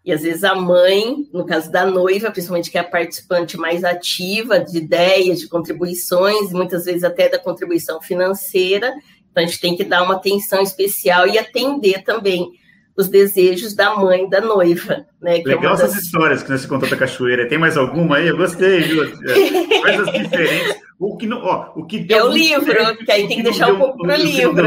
E 0.05 0.12
às 0.12 0.21
vezes 0.21 0.45
a 0.45 0.55
mãe, 0.55 1.27
no 1.33 1.47
caso 1.47 1.73
da 1.73 1.87
noiva, 1.87 2.31
principalmente 2.31 2.71
que 2.71 2.77
é 2.77 2.83
a 2.83 2.85
participante 2.85 3.57
mais 3.57 3.83
ativa 3.83 4.61
de 4.61 4.77
ideias, 4.77 5.40
de 5.40 5.49
contribuições, 5.49 6.53
muitas 6.53 6.85
vezes 6.85 7.03
até 7.03 7.29
da 7.29 7.38
contribuição 7.38 8.03
financeira, 8.03 8.95
então 9.31 9.43
a 9.43 9.47
gente 9.47 9.61
tem 9.61 9.75
que 9.75 9.83
dar 9.83 10.03
uma 10.03 10.17
atenção 10.17 10.62
especial 10.62 11.27
e 11.27 11.38
atender 11.38 12.05
também 12.05 12.53
os 12.96 13.09
desejos 13.09 13.74
da 13.74 13.94
mãe 13.96 14.28
da 14.28 14.40
noiva. 14.40 15.07
Né, 15.20 15.40
é 15.40 15.42
Legal 15.42 15.74
é 15.74 15.78
das... 15.78 15.83
essas 15.83 16.02
histórias 16.04 16.42
que 16.42 16.50
você 16.50 16.68
contou 16.68 16.88
da 16.88 16.96
cachoeira. 16.96 17.48
Tem 17.48 17.59
mais 17.59 17.76
alguma 17.76 18.16
aí? 18.16 18.28
Eu 18.28 18.37
gostei, 18.37 18.83
viu? 18.83 19.04
É, 19.04 19.80
coisas 19.80 20.12
diferentes. 20.12 20.76
O 20.98 21.16
que 21.16 21.26
não, 21.26 21.38
ó, 21.42 21.72
o 21.74 21.87
que 21.87 21.98
deu 21.98 22.18
é 22.18 22.24
o 22.24 22.33
livro, 22.33 22.72
certo, 22.72 23.04
que 23.04 23.11
aí 23.11 23.26
tem 23.26 23.28
que, 23.28 23.37
que 23.37 23.42
deixar 23.42 23.72
um 23.72 23.78
pouco 23.78 23.98
para 23.98 24.14
o 24.14 24.22
livro. 24.22 24.64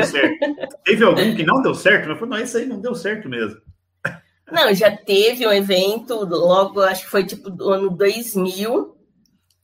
Teve 0.83 1.03
algum 1.03 1.35
que 1.35 1.43
não 1.43 1.61
deu 1.61 1.73
certo? 1.73 2.09
Mas 2.09 2.19
falou, 2.19 2.35
não, 2.35 2.43
isso 2.43 2.57
aí 2.57 2.65
não 2.65 2.81
deu 2.81 2.93
certo 2.93 3.29
mesmo. 3.29 3.57
Não, 4.51 4.73
já 4.73 4.95
teve 4.95 5.45
um 5.45 5.51
evento, 5.51 6.25
logo, 6.25 6.81
acho 6.81 7.03
que 7.05 7.11
foi 7.11 7.25
tipo 7.25 7.49
do 7.49 7.69
ano 7.69 7.89
2000, 7.89 8.96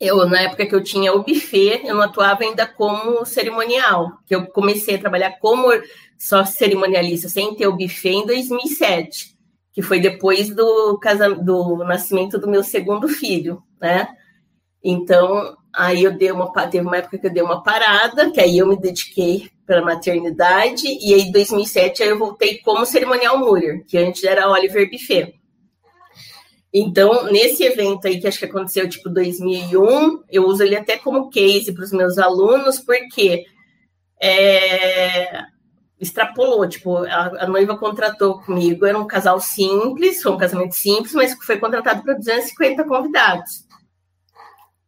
eu, 0.03 0.27
na 0.27 0.41
época 0.41 0.65
que 0.65 0.75
eu 0.75 0.83
tinha 0.83 1.13
o 1.13 1.23
buffet, 1.23 1.81
eu 1.85 1.95
não 1.95 2.03
atuava 2.03 2.43
ainda 2.43 2.65
como 2.65 3.25
cerimonial, 3.25 4.11
que 4.25 4.35
eu 4.35 4.45
comecei 4.47 4.95
a 4.95 4.99
trabalhar 4.99 5.37
como 5.39 5.69
só 6.17 6.43
cerimonialista, 6.45 7.29
sem 7.29 7.55
ter 7.55 7.67
o 7.67 7.75
buffet, 7.75 8.11
em 8.11 8.25
2007, 8.25 9.35
que 9.71 9.81
foi 9.81 9.99
depois 9.99 10.49
do, 10.49 10.99
do 11.43 11.77
nascimento 11.83 12.37
do 12.37 12.49
meu 12.49 12.63
segundo 12.63 13.07
filho, 13.07 13.63
né? 13.81 14.07
Então, 14.83 15.55
aí 15.73 16.03
eu 16.03 16.17
dei 16.17 16.31
uma, 16.31 16.51
teve 16.67 16.85
uma 16.85 16.97
época 16.97 17.17
que 17.17 17.27
eu 17.27 17.33
dei 17.33 17.41
uma 17.41 17.63
parada, 17.63 18.29
que 18.31 18.41
aí 18.41 18.57
eu 18.57 18.67
me 18.67 18.77
dediquei 18.77 19.49
para 19.65 19.79
a 19.79 19.85
maternidade, 19.85 20.85
e 20.85 21.13
aí 21.13 21.21
em 21.21 21.31
2007 21.31 22.03
aí 22.03 22.09
eu 22.09 22.19
voltei 22.19 22.59
como 22.59 22.85
cerimonial 22.85 23.39
Muller, 23.39 23.85
que 23.85 23.97
antes 23.97 24.23
era 24.23 24.49
Oliver 24.49 24.89
Buffet. 24.89 25.33
Então, 26.73 27.25
nesse 27.25 27.63
evento 27.63 28.07
aí, 28.07 28.19
que 28.19 28.27
acho 28.27 28.39
que 28.39 28.45
aconteceu 28.45 28.89
tipo 28.89 29.07
2001, 29.07 30.23
eu 30.31 30.45
uso 30.47 30.63
ele 30.63 30.75
até 30.75 30.97
como 30.97 31.29
case 31.29 31.71
para 31.71 31.83
os 31.83 31.91
meus 31.91 32.17
alunos, 32.17 32.79
porque 32.79 33.45
é, 34.19 35.43
extrapolou, 35.99 36.67
tipo, 36.67 36.97
a, 36.97 37.43
a, 37.43 37.47
noiva 37.47 37.77
contratou 37.77 38.39
comigo, 38.41 38.87
era 38.87 38.97
um 38.97 39.05
casal 39.05 39.39
simples, 39.39 40.23
foi 40.23 40.31
um 40.31 40.37
casamento 40.37 40.73
simples, 40.73 41.13
mas 41.13 41.33
foi 41.45 41.59
contratado 41.59 42.01
para 42.01 42.15
250 42.15 42.83
convidados. 42.85 43.67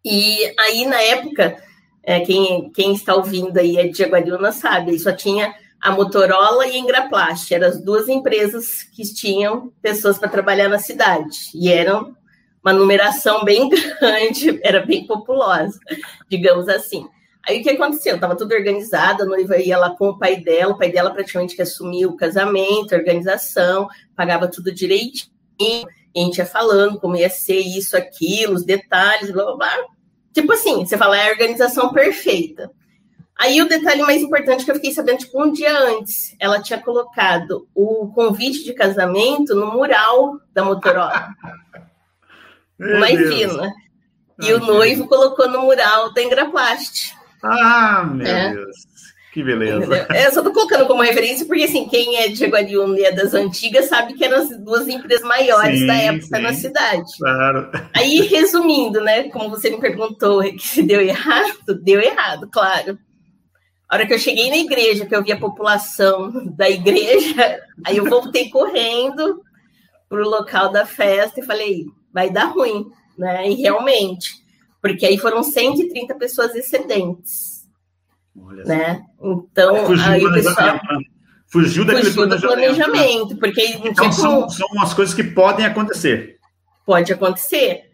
E 0.03 0.53
aí, 0.59 0.87
na 0.87 0.99
época, 0.99 1.61
é, 2.01 2.19
quem, 2.21 2.71
quem 2.71 2.93
está 2.93 3.13
ouvindo 3.15 3.57
aí 3.59 3.77
é 3.77 3.87
de 3.87 3.97
Jaguariúna 3.97 4.51
sabe, 4.51 4.97
só 4.97 5.11
tinha 5.11 5.53
a 5.85 5.91
Motorola 5.91 6.65
e 6.65 6.71
a 6.71 6.77
Engraplast. 6.79 7.53
Eram 7.53 7.67
as 7.67 7.79
duas 7.79 8.09
empresas 8.09 8.81
que 8.81 9.03
tinham 9.03 9.71
pessoas 9.83 10.17
para 10.17 10.29
trabalhar 10.29 10.67
na 10.67 10.79
cidade. 10.79 11.51
E 11.53 11.71
eram 11.71 12.15
uma 12.63 12.73
numeração 12.73 13.45
bem 13.45 13.69
grande, 14.01 14.59
era 14.63 14.83
bem 14.83 15.05
populosa, 15.05 15.79
digamos 16.27 16.67
assim. 16.67 17.07
Aí 17.47 17.59
o 17.59 17.63
que 17.63 17.69
aconteceu? 17.69 18.15
Estava 18.15 18.35
tudo 18.35 18.55
organizado, 18.55 19.21
a 19.21 19.25
noiva 19.27 19.59
ia 19.59 19.77
lá 19.77 19.91
com 19.91 20.09
o 20.09 20.17
pai 20.17 20.37
dela, 20.37 20.73
o 20.73 20.77
pai 20.77 20.91
dela 20.91 21.11
praticamente 21.11 21.55
que 21.55 21.61
assumiu 21.61 22.09
o 22.09 22.17
casamento, 22.17 22.95
a 22.95 22.97
organização, 22.97 23.87
pagava 24.15 24.47
tudo 24.47 24.73
direitinho, 24.73 25.29
a 26.17 26.19
gente 26.19 26.39
ia 26.39 26.47
falando 26.47 26.99
como 26.99 27.15
ia 27.15 27.29
ser 27.29 27.59
isso, 27.59 27.95
aquilo, 27.95 28.55
os 28.55 28.65
detalhes, 28.65 29.29
blá 29.29 29.45
blá 29.45 29.55
blá. 29.55 29.77
Tipo 30.33 30.51
assim, 30.51 30.83
você 30.83 30.97
fala, 30.97 31.15
é 31.15 31.27
a 31.27 31.31
organização 31.31 31.93
perfeita. 31.93 32.71
Aí 33.37 33.61
o 33.61 33.67
detalhe 33.67 34.01
mais 34.01 34.21
importante 34.21 34.63
que 34.63 34.71
eu 34.71 34.75
fiquei 34.75 34.93
sabendo, 34.93 35.19
tipo, 35.19 35.43
um 35.43 35.51
dia 35.51 35.77
antes, 35.77 36.35
ela 36.39 36.61
tinha 36.61 36.79
colocado 36.79 37.67
o 37.75 38.07
convite 38.13 38.63
de 38.63 38.73
casamento 38.73 39.53
no 39.53 39.73
mural 39.73 40.39
da 40.53 40.63
Motorola. 40.63 41.29
Imagina. 42.79 43.73
E 44.41 44.53
o 44.53 44.59
noivo 44.59 45.07
colocou 45.07 45.49
no 45.49 45.61
mural 45.61 46.13
da 46.13 46.21
Engraplast. 46.21 47.13
Ah, 47.43 48.03
meu 48.05 48.27
é. 48.27 48.53
Deus. 48.53 48.95
Que 49.35 49.43
beleza. 49.43 50.07
É, 50.13 50.27
eu 50.27 50.31
só 50.31 50.41
tô 50.41 50.53
colocando 50.53 50.87
como 50.87 51.01
referência, 51.01 51.45
porque 51.45 51.63
assim, 51.63 51.89
quem 51.89 52.19
é 52.19 52.29
de 52.29 52.35
Jaguariúna 52.35 52.97
e 52.97 53.03
é 53.03 53.11
das 53.11 53.33
antigas 53.33 53.89
sabe 53.89 54.13
que 54.13 54.23
eram 54.23 54.37
as 54.37 54.57
duas 54.57 54.87
empresas 54.87 55.27
maiores 55.27 55.79
sim, 55.79 55.87
da 55.87 55.93
época 55.93 56.37
sim, 56.37 56.41
na 56.41 56.53
cidade. 56.53 57.11
Claro. 57.17 57.69
Aí, 57.93 58.21
resumindo, 58.21 59.01
né? 59.01 59.23
Como 59.23 59.49
você 59.49 59.69
me 59.69 59.77
perguntou 59.77 60.41
que 60.41 60.65
se 60.65 60.83
deu 60.83 61.01
errado, 61.01 61.75
deu 61.81 61.99
errado, 61.99 62.47
claro. 62.49 62.97
A 63.89 63.95
hora 63.95 64.07
que 64.07 64.13
eu 64.13 64.19
cheguei 64.19 64.49
na 64.49 64.57
igreja, 64.57 65.05
que 65.05 65.15
eu 65.15 65.23
vi 65.23 65.31
a 65.31 65.39
população 65.39 66.31
da 66.55 66.69
igreja, 66.69 67.59
aí 67.85 67.97
eu 67.97 68.05
voltei 68.05 68.49
correndo 68.49 69.41
para 70.09 70.21
o 70.21 70.29
local 70.29 70.71
da 70.71 70.85
festa 70.85 71.39
e 71.39 71.45
falei, 71.45 71.85
vai 72.13 72.29
dar 72.29 72.45
ruim, 72.45 72.87
né? 73.17 73.49
E 73.49 73.55
realmente, 73.55 74.31
porque 74.81 75.05
aí 75.05 75.17
foram 75.17 75.43
130 75.43 76.15
pessoas 76.15 76.55
excedentes, 76.55 77.67
Olha 78.37 78.63
né? 78.63 79.05
Então, 79.21 79.85
fugiu 79.85 80.11
aí 80.11 80.25
o 80.25 80.33
pessoal... 80.33 80.79
Fugiu 81.47 81.85
daquele 81.85 82.11
fugiu 82.11 82.27
planejamento. 82.27 83.29
Do 83.29 83.37
planejamento 83.37 83.37
porque 83.37 83.61
então, 83.87 84.11
são, 84.11 84.49
são 84.49 84.67
umas 84.73 84.93
coisas 84.93 85.15
que 85.15 85.23
podem 85.23 85.65
acontecer. 85.65 86.37
Pode 86.85 87.13
acontecer. 87.13 87.84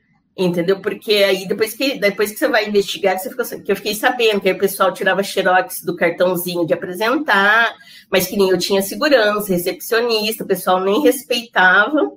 Entendeu? 0.46 0.82
Porque 0.82 1.14
aí 1.14 1.48
depois 1.48 1.74
que, 1.74 2.00
depois 2.00 2.32
que 2.32 2.38
você 2.40 2.48
vai 2.48 2.68
investigar, 2.68 3.18
você 3.18 3.30
ficou, 3.30 3.46
que 3.46 3.72
eu 3.72 3.76
fiquei 3.76 3.94
sabendo 3.94 4.42
que 4.42 4.50
aí 4.50 4.56
o 4.56 4.60
pessoal 4.60 4.92
tirava 4.92 5.22
xerox 5.22 5.82
do 5.84 5.96
cartãozinho 5.96 6.66
de 6.66 6.74
apresentar, 6.74 7.76
mas 8.10 8.28
que 8.28 8.36
nem 8.36 8.50
eu 8.50 8.58
tinha 8.58 8.82
segurança, 8.82 9.54
recepcionista, 9.54 10.44
o 10.44 10.48
pessoal 10.48 10.80
nem 10.80 11.02
respeitava, 11.02 12.12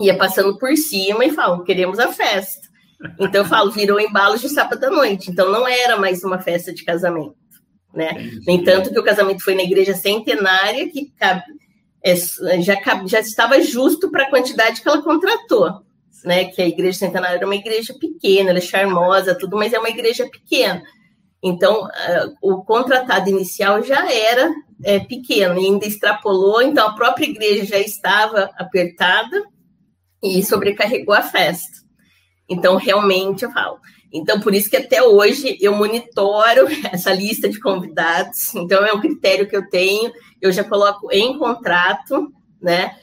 ia 0.00 0.16
passando 0.16 0.58
por 0.58 0.74
cima 0.76 1.24
e 1.24 1.32
falam, 1.32 1.62
queremos 1.62 1.98
a 1.98 2.08
festa. 2.08 2.68
Então 3.18 3.42
eu 3.42 3.48
falo, 3.48 3.70
virou 3.70 4.00
embalo 4.00 4.38
de 4.38 4.48
sábado 4.48 4.84
à 4.84 4.90
noite. 4.90 5.30
Então 5.30 5.50
não 5.50 5.68
era 5.68 5.98
mais 5.98 6.24
uma 6.24 6.38
festa 6.38 6.72
de 6.72 6.84
casamento. 6.84 7.34
Né? 7.92 8.30
No 8.46 8.52
entanto, 8.52 8.90
que 8.90 8.98
o 8.98 9.04
casamento 9.04 9.42
foi 9.42 9.54
na 9.54 9.62
igreja 9.62 9.94
centenária, 9.94 10.88
que 10.88 11.12
cabe, 11.18 11.42
é, 12.02 12.14
já, 12.62 12.76
já 13.06 13.20
estava 13.20 13.60
justo 13.60 14.10
para 14.10 14.24
a 14.24 14.30
quantidade 14.30 14.80
que 14.80 14.88
ela 14.88 15.02
contratou 15.02 15.82
né? 16.24 16.46
Que 16.46 16.62
a 16.62 16.68
igreja 16.68 16.98
centenária 16.98 17.36
era 17.36 17.46
uma 17.46 17.56
igreja 17.56 17.94
pequena, 17.94 18.50
ela 18.50 18.58
é 18.58 18.62
charmosa, 18.62 19.34
tudo, 19.34 19.56
mas 19.56 19.72
é 19.72 19.78
uma 19.78 19.88
igreja 19.88 20.28
pequena. 20.28 20.82
Então, 21.42 21.84
uh, 21.84 22.36
o 22.42 22.62
contratado 22.62 23.30
inicial 23.30 23.82
já 23.82 24.10
era 24.12 24.52
é, 24.84 24.98
pequeno 24.98 25.58
e 25.58 25.66
ainda 25.66 25.86
extrapolou, 25.86 26.60
então 26.60 26.86
a 26.86 26.94
própria 26.94 27.24
igreja 27.24 27.64
já 27.64 27.78
estava 27.78 28.50
apertada 28.58 29.42
e 30.22 30.42
sobrecarregou 30.44 31.14
a 31.14 31.22
festa. 31.22 31.80
Então, 32.48 32.76
realmente, 32.76 33.44
eu 33.44 33.52
falo. 33.52 33.78
Então, 34.12 34.40
por 34.40 34.54
isso 34.54 34.68
que 34.68 34.76
até 34.76 35.02
hoje 35.02 35.56
eu 35.60 35.74
monitoro 35.74 36.66
essa 36.92 37.12
lista 37.12 37.48
de 37.48 37.60
convidados. 37.60 38.54
Então, 38.54 38.84
é 38.84 38.92
um 38.92 39.00
critério 39.00 39.48
que 39.48 39.56
eu 39.56 39.68
tenho. 39.68 40.12
Eu 40.42 40.52
já 40.52 40.64
coloco 40.64 41.10
em 41.12 41.38
contrato, 41.38 42.32
né? 42.60 42.96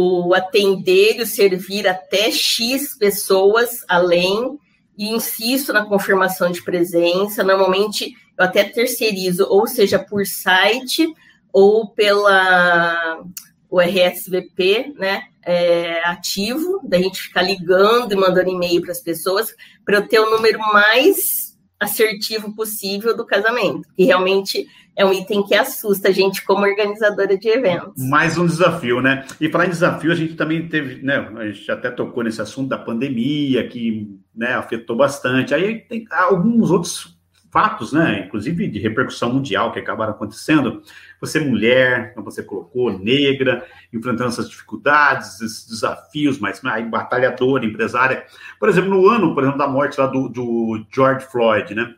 O 0.00 0.32
atender 0.32 1.16
e 1.16 1.22
o 1.22 1.26
servir 1.26 1.88
até 1.88 2.30
X 2.30 2.96
pessoas 2.96 3.84
além, 3.88 4.56
e 4.96 5.08
insisto 5.08 5.72
na 5.72 5.84
confirmação 5.84 6.52
de 6.52 6.62
presença. 6.62 7.42
Normalmente 7.42 8.14
eu 8.38 8.44
até 8.44 8.62
terceirizo, 8.62 9.44
ou 9.50 9.66
seja, 9.66 9.98
por 9.98 10.24
site 10.24 11.04
ou 11.52 11.88
pela 11.88 13.24
o 13.68 13.80
RSVP, 13.80 14.94
né, 14.96 15.24
é, 15.44 16.00
ativo, 16.08 16.80
da 16.84 16.96
gente 16.96 17.20
ficar 17.20 17.42
ligando 17.42 18.12
e 18.12 18.16
mandando 18.16 18.50
e-mail 18.50 18.80
para 18.80 18.92
as 18.92 19.00
pessoas, 19.00 19.52
para 19.84 19.96
eu 19.96 20.06
ter 20.06 20.20
o 20.20 20.30
número 20.30 20.60
mais 20.72 21.47
assertivo 21.80 22.54
possível 22.54 23.16
do 23.16 23.24
casamento, 23.24 23.88
que 23.96 24.04
realmente 24.04 24.66
é 24.96 25.04
um 25.04 25.12
item 25.12 25.44
que 25.44 25.54
assusta 25.54 26.08
a 26.08 26.12
gente 26.12 26.44
como 26.44 26.62
organizadora 26.62 27.38
de 27.38 27.48
eventos. 27.48 28.02
Mais 28.08 28.36
um 28.36 28.46
desafio, 28.46 29.00
né? 29.00 29.24
E 29.40 29.48
falar 29.48 29.66
em 29.66 29.70
desafio, 29.70 30.10
a 30.10 30.14
gente 30.14 30.34
também 30.34 30.68
teve, 30.68 31.00
né? 31.02 31.18
A 31.36 31.46
gente 31.50 31.70
até 31.70 31.88
tocou 31.88 32.24
nesse 32.24 32.42
assunto 32.42 32.68
da 32.68 32.78
pandemia, 32.78 33.68
que 33.68 34.08
né, 34.34 34.54
afetou 34.54 34.96
bastante. 34.96 35.54
Aí 35.54 35.80
tem 35.82 36.04
alguns 36.10 36.70
outros 36.70 37.17
fatos, 37.50 37.92
né? 37.92 38.24
Inclusive 38.26 38.68
de 38.68 38.78
repercussão 38.78 39.32
mundial 39.32 39.72
que 39.72 39.78
acabaram 39.78 40.12
acontecendo. 40.12 40.82
Você 41.20 41.40
mulher, 41.40 42.14
como 42.14 42.30
você 42.30 42.42
colocou, 42.42 42.98
negra, 42.98 43.66
enfrentando 43.92 44.30
essas 44.30 44.48
dificuldades, 44.48 45.40
esses 45.40 45.66
desafios, 45.66 46.38
mas 46.38 46.64
aí, 46.64 46.84
batalhadora, 46.84 47.64
empresária. 47.64 48.24
Por 48.58 48.68
exemplo, 48.68 48.90
no 48.90 49.08
ano, 49.08 49.34
por 49.34 49.42
exemplo, 49.42 49.58
da 49.58 49.68
morte 49.68 49.98
lá 49.98 50.06
do, 50.06 50.28
do 50.28 50.86
George 50.92 51.26
Floyd, 51.26 51.74
né? 51.74 51.94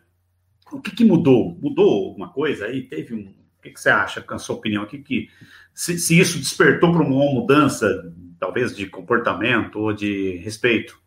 o 0.73 0.81
que, 0.81 0.91
que, 0.95 1.05
mudou? 1.05 1.59
Mudou 1.61 2.09
alguma 2.09 2.29
coisa 2.29 2.67
aí? 2.67 2.83
Teve 2.83 3.15
um. 3.15 3.41
O 3.59 3.63
que, 3.63 3.71
que 3.71 3.81
você 3.81 3.91
acha, 3.91 4.23
com 4.23 4.35
a 4.35 4.39
sua 4.39 4.57
opinião? 4.57 4.85
O 4.85 4.87
que, 4.87 4.99
que 4.99 5.29
se, 5.75 5.99
se 5.99 6.19
isso 6.19 6.39
despertou 6.39 6.93
para 6.93 7.03
uma 7.03 7.33
mudança, 7.33 8.11
talvez, 8.39 8.75
de 8.75 8.87
comportamento 8.87 9.79
ou 9.79 9.93
de 9.93 10.37
respeito? 10.39 10.99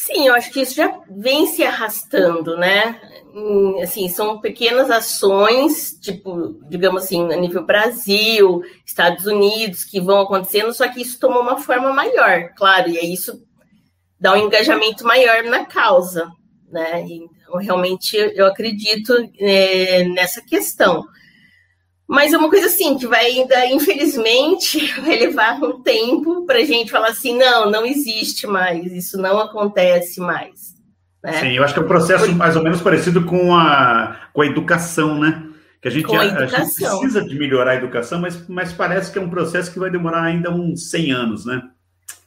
Sim, 0.00 0.28
eu 0.28 0.34
acho 0.34 0.52
que 0.52 0.60
isso 0.60 0.76
já 0.76 1.00
vem 1.10 1.48
se 1.48 1.64
arrastando, 1.64 2.56
né? 2.56 3.00
Assim, 3.82 4.08
são 4.08 4.40
pequenas 4.40 4.92
ações, 4.92 5.98
tipo, 6.00 6.56
digamos 6.68 7.02
assim, 7.02 7.32
a 7.32 7.36
nível 7.36 7.66
Brasil, 7.66 8.62
Estados 8.86 9.26
Unidos, 9.26 9.82
que 9.82 10.00
vão 10.00 10.20
acontecendo, 10.20 10.72
só 10.72 10.86
que 10.86 11.02
isso 11.02 11.18
tomou 11.18 11.42
uma 11.42 11.58
forma 11.58 11.92
maior, 11.92 12.50
claro, 12.56 12.88
e 12.88 12.96
aí 12.96 13.12
isso 13.12 13.44
dá 14.20 14.34
um 14.34 14.46
engajamento 14.46 15.04
maior 15.04 15.42
na 15.42 15.64
causa, 15.66 16.30
né? 16.70 17.00
Então, 17.02 17.58
realmente, 17.58 18.16
eu 18.16 18.46
acredito 18.46 19.12
é, 19.40 20.04
nessa 20.04 20.40
questão. 20.40 21.04
Mas 22.08 22.32
é 22.32 22.38
uma 22.38 22.48
coisa 22.48 22.66
assim 22.66 22.96
que 22.96 23.06
vai 23.06 23.26
ainda, 23.26 23.66
infelizmente, 23.66 24.94
vai 25.02 25.18
levar 25.18 25.62
um 25.62 25.82
tempo 25.82 26.46
para 26.46 26.60
a 26.60 26.64
gente 26.64 26.90
falar 26.90 27.08
assim, 27.08 27.36
não, 27.36 27.70
não 27.70 27.84
existe 27.84 28.46
mais, 28.46 28.90
isso 28.90 29.20
não 29.20 29.38
acontece 29.38 30.18
mais. 30.18 30.74
Né? 31.22 31.32
Sim, 31.34 31.52
eu 31.52 31.62
acho 31.62 31.74
que 31.74 31.80
é 31.80 31.82
um 31.82 31.88
processo 31.88 32.32
mais 32.34 32.56
ou 32.56 32.62
menos 32.62 32.80
parecido 32.80 33.24
com 33.24 33.54
a, 33.54 34.16
com 34.32 34.40
a 34.40 34.46
educação, 34.46 35.18
né? 35.18 35.44
Que 35.82 35.88
a 35.88 35.90
gente, 35.90 36.16
a, 36.16 36.20
a, 36.20 36.46
gente 36.46 36.74
precisa 36.74 37.22
de 37.22 37.38
melhorar 37.38 37.72
a 37.72 37.76
educação, 37.76 38.20
mas, 38.20 38.48
mas 38.48 38.72
parece 38.72 39.12
que 39.12 39.18
é 39.18 39.22
um 39.22 39.30
processo 39.30 39.70
que 39.70 39.78
vai 39.78 39.90
demorar 39.90 40.22
ainda 40.22 40.50
uns 40.50 40.90
100 40.90 41.12
anos, 41.12 41.44
né? 41.44 41.62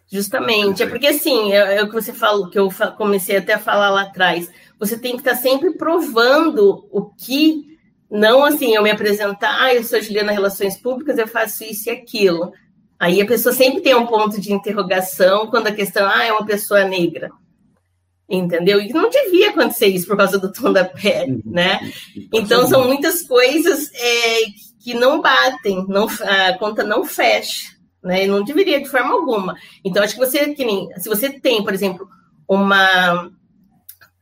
Justamente, 0.09 0.83
é 0.83 0.87
porque 0.87 1.07
assim, 1.07 1.53
é, 1.53 1.77
é, 1.77 1.83
o 1.83 1.87
que 1.87 1.93
você 1.93 2.13
falou, 2.13 2.49
que 2.49 2.59
eu 2.59 2.69
comecei 2.97 3.37
até 3.37 3.53
a 3.53 3.59
falar 3.59 3.89
lá 3.89 4.03
atrás. 4.03 4.49
Você 4.77 4.97
tem 4.97 5.13
que 5.13 5.19
estar 5.19 5.35
sempre 5.35 5.71
provando 5.71 6.85
o 6.91 7.05
que, 7.05 7.70
não 8.11 8.43
assim, 8.43 8.75
eu 8.75 8.83
me 8.83 8.91
apresentar, 8.91 9.55
ah, 9.61 9.73
eu 9.73 9.83
sou 9.83 10.01
Juliana 10.01 10.31
Relações 10.31 10.77
Públicas, 10.77 11.17
eu 11.17 11.27
faço 11.27 11.63
isso 11.63 11.89
e 11.89 11.91
aquilo. 11.91 12.51
Aí 12.99 13.21
a 13.21 13.25
pessoa 13.25 13.53
sempre 13.53 13.81
tem 13.81 13.95
um 13.95 14.05
ponto 14.05 14.39
de 14.39 14.53
interrogação 14.53 15.47
quando 15.47 15.67
a 15.67 15.71
questão, 15.71 16.07
ah, 16.07 16.25
é 16.25 16.31
uma 16.31 16.45
pessoa 16.45 16.83
negra. 16.83 17.31
Entendeu? 18.29 18.79
E 18.79 18.93
não 18.93 19.09
devia 19.09 19.49
acontecer 19.49 19.87
isso 19.87 20.07
por 20.07 20.15
causa 20.15 20.37
do 20.37 20.51
tom 20.51 20.71
da 20.71 20.85
pele, 20.85 21.41
uhum. 21.45 21.51
né? 21.51 21.79
Então 22.33 22.67
são 22.67 22.87
muitas 22.87 23.23
coisas 23.23 23.91
é, 23.93 24.43
que 24.83 24.93
não 24.93 25.21
batem, 25.21 25.85
não, 25.87 26.07
a 26.07 26.57
conta 26.57 26.83
não 26.83 27.03
fecha 27.03 27.81
né? 28.03 28.25
não 28.25 28.43
deveria 28.43 28.81
de 28.81 28.89
forma 28.89 29.13
alguma. 29.13 29.55
Então, 29.83 30.03
acho 30.03 30.13
que 30.13 30.19
você, 30.19 30.53
que 30.53 30.65
nem, 30.65 30.89
se 30.97 31.07
você 31.07 31.29
tem, 31.29 31.63
por 31.63 31.73
exemplo, 31.73 32.07
uma, 32.47 33.31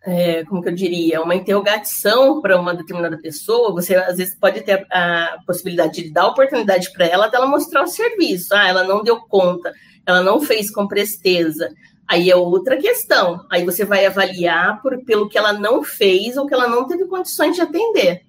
é, 0.05 0.43
como 0.45 0.61
que 0.61 0.69
eu 0.69 0.75
diria, 0.75 1.21
uma 1.21 1.35
interrogação 1.35 2.41
para 2.41 2.59
uma 2.59 2.73
determinada 2.73 3.17
pessoa, 3.17 3.73
você 3.73 3.95
às 3.95 4.17
vezes 4.17 4.35
pode 4.35 4.61
ter 4.61 4.85
a, 4.91 5.23
a 5.33 5.37
possibilidade 5.45 6.03
de 6.03 6.11
dar 6.11 6.27
oportunidade 6.27 6.91
para 6.93 7.05
ela 7.05 7.27
dela 7.27 7.45
mostrar 7.45 7.83
o 7.83 7.87
serviço. 7.87 8.53
Ah, 8.55 8.67
ela 8.67 8.83
não 8.83 9.03
deu 9.03 9.19
conta, 9.21 9.73
ela 10.05 10.23
não 10.23 10.41
fez 10.41 10.71
com 10.71 10.87
presteza. 10.87 11.69
Aí 12.07 12.31
é 12.31 12.35
outra 12.35 12.77
questão. 12.77 13.45
Aí 13.51 13.63
você 13.63 13.85
vai 13.85 14.05
avaliar 14.05 14.81
por, 14.81 14.97
pelo 15.05 15.29
que 15.29 15.37
ela 15.37 15.53
não 15.53 15.83
fez 15.83 16.37
ou 16.37 16.47
que 16.47 16.53
ela 16.53 16.67
não 16.67 16.87
teve 16.87 17.05
condições 17.05 17.55
de 17.55 17.61
atender. 17.61 18.21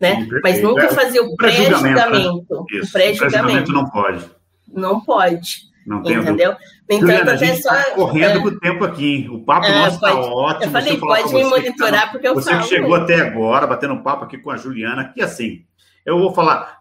Né? 0.00 0.26
Mas 0.42 0.60
nunca 0.62 0.86
é, 0.86 0.88
fazer 0.88 1.20
o 1.20 1.36
pré-julgamento. 1.36 2.64
Pré 2.66 2.80
o 2.80 2.90
pré-julgamento 2.90 3.72
não 3.72 3.88
pode. 3.88 4.24
Não 4.66 5.00
pode. 5.00 5.67
Não 5.88 6.02
tem 6.02 6.16
entendeu? 6.16 6.54
Então, 6.84 7.00
Juliana, 7.00 7.32
a 7.32 7.36
gente 7.36 7.62
só, 7.62 7.70
tá 7.70 7.90
correndo 7.92 8.38
é, 8.38 8.42
com 8.42 8.48
o 8.48 8.60
tempo 8.60 8.84
aqui. 8.84 9.26
O 9.32 9.40
papo 9.40 9.66
é, 9.66 9.72
nosso 9.72 9.94
está 9.96 10.14
ótimo. 10.14 10.64
Eu 10.64 10.70
falei, 10.70 10.96
pode 10.98 11.34
me 11.34 11.44
monitorar, 11.44 12.02
tá, 12.02 12.06
porque 12.08 12.28
eu 12.28 12.34
Você 12.34 12.50
falo. 12.50 12.62
que 12.62 12.68
chegou 12.68 12.94
até 12.94 13.14
agora, 13.22 13.66
batendo 13.66 13.94
um 13.94 14.02
papo 14.02 14.24
aqui 14.24 14.36
com 14.36 14.50
a 14.50 14.56
Juliana, 14.58 15.10
que 15.14 15.22
assim, 15.22 15.64
eu 16.04 16.18
vou 16.18 16.34
falar, 16.34 16.78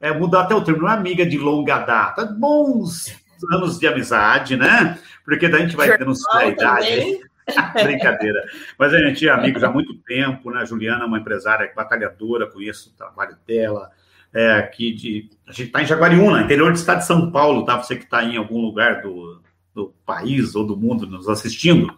é, 0.00 0.10
mudar 0.10 0.42
até 0.42 0.54
o 0.54 0.64
termo, 0.64 0.88
é 0.88 0.92
amiga 0.92 1.26
de 1.26 1.36
longa 1.36 1.78
data, 1.80 2.24
bons 2.24 3.14
anos 3.52 3.78
de 3.78 3.86
amizade, 3.86 4.56
né? 4.56 4.98
Porque 5.22 5.48
daí 5.48 5.62
a 5.62 5.66
gente 5.66 5.76
vai 5.76 5.96
tendo 5.98 6.14
a 6.30 6.46
idade. 6.46 7.20
Brincadeira. 7.84 8.42
Mas 8.78 8.92
a 8.92 8.98
gente 8.98 9.28
é 9.28 9.30
amigo 9.30 9.60
já 9.60 9.68
há 9.68 9.72
muito 9.72 9.94
tempo, 10.02 10.50
né? 10.50 10.62
A 10.62 10.64
Juliana 10.64 11.04
é 11.04 11.06
uma 11.06 11.18
empresária 11.18 11.70
batalhadora, 11.76 12.50
conheço 12.50 12.90
o 12.90 12.96
trabalho 12.96 13.36
dela, 13.46 13.90
é, 14.36 14.52
aqui 14.52 14.92
de. 14.92 15.30
A 15.48 15.52
gente 15.52 15.68
está 15.68 15.82
em 15.82 15.86
Jaguariúna, 15.86 16.42
interior 16.42 16.70
do 16.70 16.76
estado 16.76 16.98
de 16.98 17.06
São 17.06 17.30
Paulo, 17.30 17.64
tá? 17.64 17.82
Você 17.82 17.96
que 17.96 18.04
está 18.04 18.22
em 18.22 18.36
algum 18.36 18.60
lugar 18.60 19.00
do, 19.00 19.40
do 19.74 19.94
país 20.04 20.54
ou 20.54 20.66
do 20.66 20.76
mundo 20.76 21.06
nos 21.06 21.26
assistindo, 21.26 21.96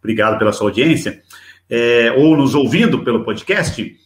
obrigado 0.00 0.38
pela 0.38 0.52
sua 0.52 0.66
audiência, 0.66 1.22
é, 1.70 2.12
ou 2.16 2.36
nos 2.36 2.56
ouvindo 2.56 3.04
pelo 3.04 3.24
podcast. 3.24 3.96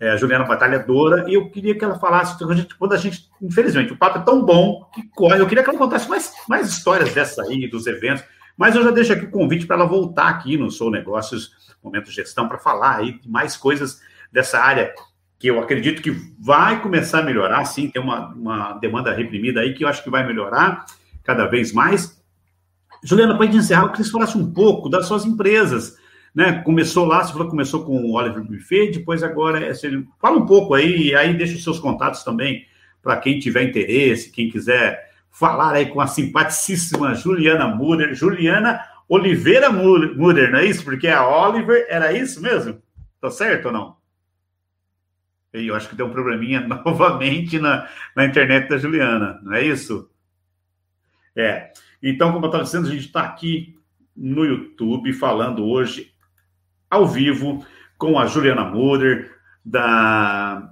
É, 0.00 0.10
a 0.10 0.16
Juliana 0.16 0.44
Batalhadora, 0.44 1.28
e 1.28 1.34
eu 1.34 1.50
queria 1.50 1.76
que 1.76 1.84
ela 1.84 1.98
falasse, 1.98 2.36
quando 2.76 2.92
a, 2.92 2.96
gente, 2.96 3.28
infelizmente, 3.40 3.92
o 3.92 3.96
papo 3.96 4.18
é 4.18 4.22
tão 4.22 4.44
bom 4.44 4.90
que 4.92 5.02
corre, 5.10 5.38
eu 5.38 5.46
queria 5.46 5.62
que 5.62 5.70
ela 5.70 5.78
contasse 5.78 6.08
mais, 6.08 6.32
mais 6.48 6.68
histórias 6.68 7.14
dessa 7.14 7.42
aí, 7.42 7.68
dos 7.68 7.86
eventos, 7.86 8.24
mas 8.56 8.74
eu 8.74 8.82
já 8.82 8.90
deixo 8.90 9.12
aqui 9.12 9.26
o 9.26 9.30
convite 9.30 9.64
para 9.64 9.76
ela 9.76 9.86
voltar 9.86 10.28
aqui 10.28 10.56
no 10.56 10.72
Sou 10.72 10.90
Negócios, 10.90 11.52
Momento 11.80 12.10
Gestão, 12.10 12.48
para 12.48 12.58
falar 12.58 12.96
aí 12.96 13.20
mais 13.24 13.56
coisas 13.56 14.00
dessa 14.32 14.58
área 14.58 14.92
que 15.42 15.48
eu 15.48 15.58
acredito 15.58 16.00
que 16.00 16.12
vai 16.38 16.80
começar 16.80 17.18
a 17.18 17.22
melhorar, 17.24 17.64
sim, 17.64 17.90
tem 17.90 18.00
uma, 18.00 18.28
uma 18.28 18.74
demanda 18.74 19.12
reprimida 19.12 19.58
aí 19.60 19.74
que 19.74 19.82
eu 19.82 19.88
acho 19.88 20.04
que 20.04 20.08
vai 20.08 20.24
melhorar 20.24 20.86
cada 21.24 21.46
vez 21.46 21.72
mais. 21.72 22.22
Juliana, 23.02 23.36
para 23.36 23.46
encerrar, 23.46 23.82
eu 23.82 23.88
queria 23.88 24.04
que 24.04 24.04
você 24.04 24.12
falasse 24.12 24.38
um 24.38 24.52
pouco 24.52 24.88
das 24.88 25.08
suas 25.08 25.24
empresas, 25.24 25.96
né? 26.32 26.62
Começou 26.62 27.04
lá, 27.06 27.24
você 27.24 27.32
falou 27.32 27.48
começou 27.48 27.84
com 27.84 27.96
o 27.96 28.12
Oliver 28.12 28.44
Buffet, 28.44 28.92
depois 28.92 29.24
agora, 29.24 29.66
é, 29.66 29.72
fala 30.20 30.38
um 30.38 30.46
pouco 30.46 30.74
aí, 30.74 31.08
e 31.08 31.14
aí 31.16 31.34
deixa 31.34 31.56
os 31.56 31.64
seus 31.64 31.80
contatos 31.80 32.22
também, 32.22 32.64
para 33.02 33.16
quem 33.16 33.40
tiver 33.40 33.64
interesse, 33.64 34.30
quem 34.30 34.48
quiser 34.48 35.10
falar 35.28 35.74
aí 35.74 35.86
com 35.86 36.00
a 36.00 36.06
simpaticíssima 36.06 37.16
Juliana 37.16 37.66
Muller, 37.66 38.14
Juliana 38.14 38.80
Oliveira 39.08 39.72
Muller, 39.72 40.52
não 40.52 40.60
é 40.60 40.66
isso? 40.66 40.84
Porque 40.84 41.08
a 41.08 41.26
Oliver 41.26 41.84
era 41.88 42.12
isso 42.12 42.40
mesmo? 42.40 42.80
Tá 43.20 43.28
certo 43.28 43.66
ou 43.66 43.72
não? 43.72 44.01
Eu 45.52 45.74
acho 45.74 45.88
que 45.88 45.96
deu 45.96 46.06
um 46.06 46.12
probleminha 46.12 46.60
novamente 46.66 47.58
na, 47.58 47.88
na 48.16 48.24
internet 48.24 48.68
da 48.68 48.78
Juliana, 48.78 49.40
não 49.42 49.52
é 49.52 49.62
isso? 49.64 50.10
É. 51.36 51.72
Então, 52.02 52.32
como 52.32 52.46
eu 52.46 52.48
estava 52.48 52.64
dizendo, 52.64 52.88
a 52.88 52.90
gente 52.90 53.06
está 53.06 53.22
aqui 53.22 53.76
no 54.16 54.44
YouTube 54.44 55.12
falando 55.12 55.64
hoje 55.64 56.12
ao 56.90 57.06
vivo 57.06 57.64
com 57.96 58.18
a 58.18 58.26
Juliana 58.26 58.64
Moder, 58.64 59.30
da 59.64 60.70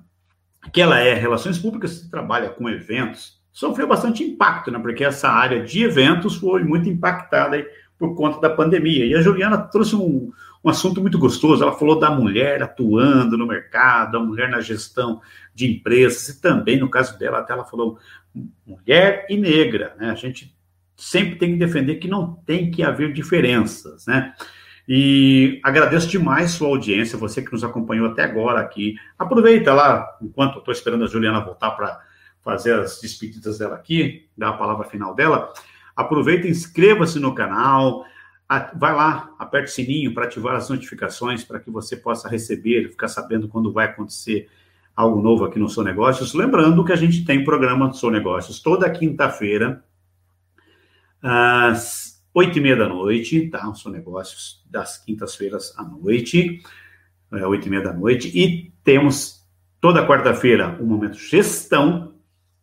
que 0.73 0.81
ela 0.81 0.99
é 0.99 1.15
Relações 1.15 1.59
Públicas, 1.59 2.07
trabalha 2.11 2.51
com 2.51 2.69
eventos. 2.69 3.41
Sofreu 3.51 3.89
bastante 3.89 4.23
impacto, 4.23 4.71
né? 4.71 4.79
Porque 4.79 5.05
essa 5.05 5.29
área 5.29 5.63
de 5.63 5.83
eventos 5.83 6.37
foi 6.37 6.63
muito 6.63 6.89
impactada 6.89 7.57
aí 7.57 7.67
por 8.01 8.17
conta 8.17 8.41
da 8.41 8.49
pandemia. 8.49 9.05
E 9.05 9.15
a 9.15 9.21
Juliana 9.21 9.59
trouxe 9.59 9.95
um, 9.95 10.33
um 10.65 10.71
assunto 10.71 11.03
muito 11.03 11.19
gostoso. 11.19 11.63
Ela 11.63 11.77
falou 11.77 11.99
da 11.99 12.11
mulher 12.11 12.63
atuando 12.63 13.37
no 13.37 13.47
mercado, 13.47 14.17
a 14.17 14.25
mulher 14.25 14.49
na 14.49 14.63
gestão 14.63 15.21
de 15.55 15.71
empresas, 15.71 16.27
e 16.31 16.41
também, 16.41 16.81
no 16.81 16.89
caso 16.89 17.19
dela, 17.19 17.41
até 17.41 17.53
ela 17.53 17.67
falou 17.67 17.99
mulher 18.67 19.27
e 19.29 19.37
negra. 19.37 19.95
Né? 19.99 20.11
A 20.11 20.15
gente 20.15 20.57
sempre 20.97 21.37
tem 21.37 21.53
que 21.53 21.59
defender 21.59 21.97
que 21.97 22.09
não 22.09 22.33
tem 22.47 22.71
que 22.71 22.83
haver 22.83 23.13
diferenças, 23.13 24.07
né? 24.07 24.35
E 24.89 25.61
agradeço 25.63 26.09
demais 26.09 26.53
sua 26.53 26.69
audiência, 26.69 27.19
você 27.19 27.43
que 27.43 27.53
nos 27.53 27.63
acompanhou 27.63 28.09
até 28.09 28.25
agora 28.25 28.61
aqui. 28.61 28.97
Aproveita 29.19 29.73
lá, 29.73 30.07
enquanto 30.21 30.55
eu 30.55 30.59
estou 30.61 30.73
esperando 30.73 31.05
a 31.05 31.07
Juliana 31.07 31.45
voltar 31.45 31.71
para 31.73 32.01
fazer 32.43 32.75
as 32.75 32.99
despedidas 33.01 33.59
dela 33.59 33.77
aqui, 33.77 34.27
dar 34.37 34.49
a 34.49 34.55
palavra 34.55 34.89
final 34.89 35.15
dela. 35.15 35.53
Aproveita, 35.97 36.49
inscreva-se 36.49 37.19
no 37.19 37.35
canal, 37.35 38.05
vai 38.75 38.95
lá, 38.95 39.33
aperte 39.39 39.71
o 39.71 39.75
sininho 39.75 40.13
para 40.13 40.25
ativar 40.25 40.57
as 40.57 40.69
notificações 40.69 41.45
para 41.45 41.61
que 41.61 41.71
você 41.71 41.97
possa 41.97 42.29
receber, 42.29 42.89
ficar 42.89 43.09
sabendo 43.09 43.49
quando 43.49 43.73
vai 43.73 43.87
acontecer 43.87 44.49
algo 44.97 45.23
novo 45.23 45.45
aqui 45.45 45.59
no 45.59 45.69
Sou 45.69 45.85
Negócios. 45.85 46.35
Lembrando 46.35 46.85
que 46.85 46.93
a 46.93 46.97
gente 46.97 47.25
tem 47.25 47.45
programa 47.45 47.89
do 47.89 47.97
Sou 47.97 48.11
Negócios 48.11 48.61
toda 48.61 48.91
quinta-feira, 48.91 49.85
às 51.23 52.21
oito 52.35 52.59
e 52.59 52.61
meia 52.61 52.77
da 52.77 52.89
noite, 52.89 53.49
tá? 53.49 53.69
O 53.69 53.75
Sou 53.75 53.93
Negócios 53.93 54.65
das 54.69 54.99
quintas-feiras 54.99 55.73
à 55.79 55.83
noite, 55.83 56.63
é, 57.33 57.47
oito 57.47 57.67
e 57.67 57.71
meia 57.71 57.83
da 57.83 57.93
noite, 57.93 58.29
e 58.37 58.73
temos 58.83 59.47
toda 59.81 60.07
quarta-feira 60.07 60.77
o 60.81 60.85
um 60.85 60.87
momento 60.87 61.17
gestão, 61.17 62.15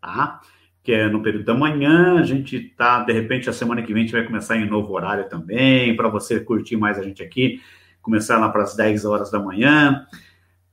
tá? 0.01 0.41
Que 0.87 0.93
é 0.93 1.09
no 1.09 1.21
período 1.21 1.43
da 1.43 1.53
manhã. 1.53 2.17
A 2.17 2.23
gente 2.23 2.57
tá, 2.77 3.03
de 3.03 3.11
repente, 3.11 3.49
a 3.49 3.53
semana 3.53 3.81
que 3.81 3.93
vem 3.93 4.03
a 4.03 4.05
gente 4.05 4.15
vai 4.15 4.25
começar 4.25 4.55
em 4.55 4.69
novo 4.69 4.93
horário 4.93 5.27
também, 5.27 5.93
para 5.97 6.07
você 6.07 6.39
curtir 6.39 6.77
mais 6.77 6.97
a 6.97 7.03
gente 7.03 7.21
aqui, 7.21 7.61
começar 8.01 8.37
lá 8.37 8.47
para 8.47 8.63
as 8.63 8.73
10 8.73 9.03
horas 9.03 9.29
da 9.29 9.37
manhã. 9.37 10.07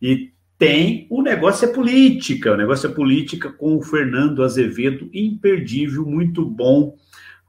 E 0.01 0.33
tem 0.57 1.09
o 1.11 1.21
negócio 1.21 1.69
é 1.69 1.73
política, 1.73 2.53
o 2.53 2.57
negócio 2.57 2.89
é 2.89 2.95
política 2.95 3.51
com 3.51 3.77
o 3.77 3.83
Fernando 3.83 4.45
Azevedo, 4.45 5.11
imperdível, 5.13 6.07
muito 6.07 6.49
bom, 6.49 6.95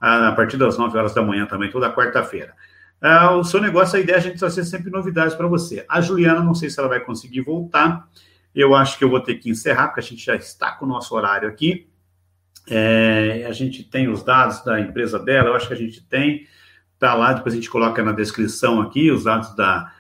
a 0.02 0.32
partir 0.32 0.58
das 0.58 0.76
9 0.76 0.98
horas 0.98 1.14
da 1.14 1.22
manhã 1.22 1.46
também, 1.46 1.70
toda 1.70 1.94
quarta-feira. 1.94 2.56
o 3.38 3.44
seu 3.44 3.62
negócio, 3.62 3.96
a 3.96 4.02
ideia 4.02 4.16
é 4.16 4.18
a 4.18 4.22
gente 4.24 4.40
trazer 4.40 4.64
sempre 4.64 4.90
novidades 4.90 5.36
para 5.36 5.46
você. 5.46 5.86
A 5.88 6.02
Juliana, 6.02 6.42
não 6.42 6.56
sei 6.56 6.72
se 6.72 6.80
ela 6.80 6.90
vai 6.90 7.00
conseguir 7.00 7.42
voltar, 7.42 8.10
eu 8.56 8.74
acho 8.74 8.98
que 8.98 9.04
eu 9.04 9.10
vou 9.12 9.20
ter 9.20 9.36
que 9.36 9.52
encerrar, 9.52 9.90
porque 9.90 10.00
a 10.00 10.04
gente 10.04 10.26
já 10.26 10.36
está 10.36 10.72
com 10.72 10.86
o 10.86 10.90
nosso 10.90 11.14
horário 11.14 11.48
aqui. 11.48 11.86
É, 12.70 13.46
a 13.48 13.52
gente 13.52 13.84
tem 13.84 14.08
os 14.10 14.24
dados 14.24 14.64
da 14.64 14.80
empresa 14.80 15.20
dela, 15.20 15.50
eu 15.50 15.56
acho 15.56 15.68
que 15.68 15.74
a 15.74 15.78
gente 15.78 16.04
tem, 16.08 16.48
tá 16.98 17.14
lá, 17.14 17.34
depois 17.34 17.54
a 17.54 17.58
gente 17.58 17.70
coloca 17.70 18.04
na 18.04 18.12
descrição 18.12 18.82
aqui 18.82 19.12
os 19.12 19.26
dados 19.26 19.56
da. 19.56 19.92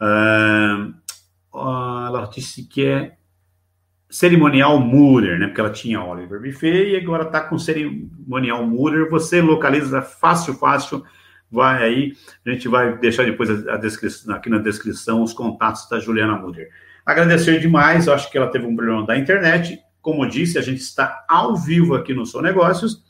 Uh, 0.00 0.94
ela 1.52 2.28
disse 2.32 2.64
que 2.64 2.84
é 2.86 3.16
cerimonial 4.08 4.78
Murer, 4.78 5.38
né? 5.38 5.46
Porque 5.46 5.60
ela 5.60 5.70
tinha 5.70 6.02
Oliver 6.02 6.40
Buffet 6.40 6.90
e 6.90 6.96
agora 6.96 7.24
está 7.24 7.40
com 7.40 7.58
cerimonial 7.58 8.64
Murer. 8.66 9.08
Você 9.10 9.40
localiza 9.40 10.02
fácil, 10.02 10.54
fácil. 10.54 11.04
Vai 11.50 11.82
aí, 11.82 12.12
a 12.44 12.50
gente 12.50 12.68
vai 12.68 12.98
deixar 12.98 13.24
depois 13.24 13.48
a, 13.48 13.74
a 13.74 13.76
descrição, 13.76 14.34
aqui 14.34 14.50
na 14.50 14.58
descrição 14.58 15.22
os 15.22 15.32
contatos 15.32 15.88
da 15.88 15.98
Juliana 15.98 16.36
Murer. 16.36 16.68
Agradecer 17.04 17.60
demais, 17.60 18.08
acho 18.08 18.30
que 18.30 18.36
ela 18.36 18.48
teve 18.48 18.66
um 18.66 18.74
problema 18.74 19.06
da 19.06 19.16
internet 19.16 19.80
como 20.06 20.24
disse, 20.24 20.56
a 20.56 20.62
gente 20.62 20.78
está 20.78 21.24
ao 21.28 21.56
vivo 21.56 21.96
aqui 21.96 22.14
no 22.14 22.24
Sou 22.24 22.40
Negócios, 22.40 23.02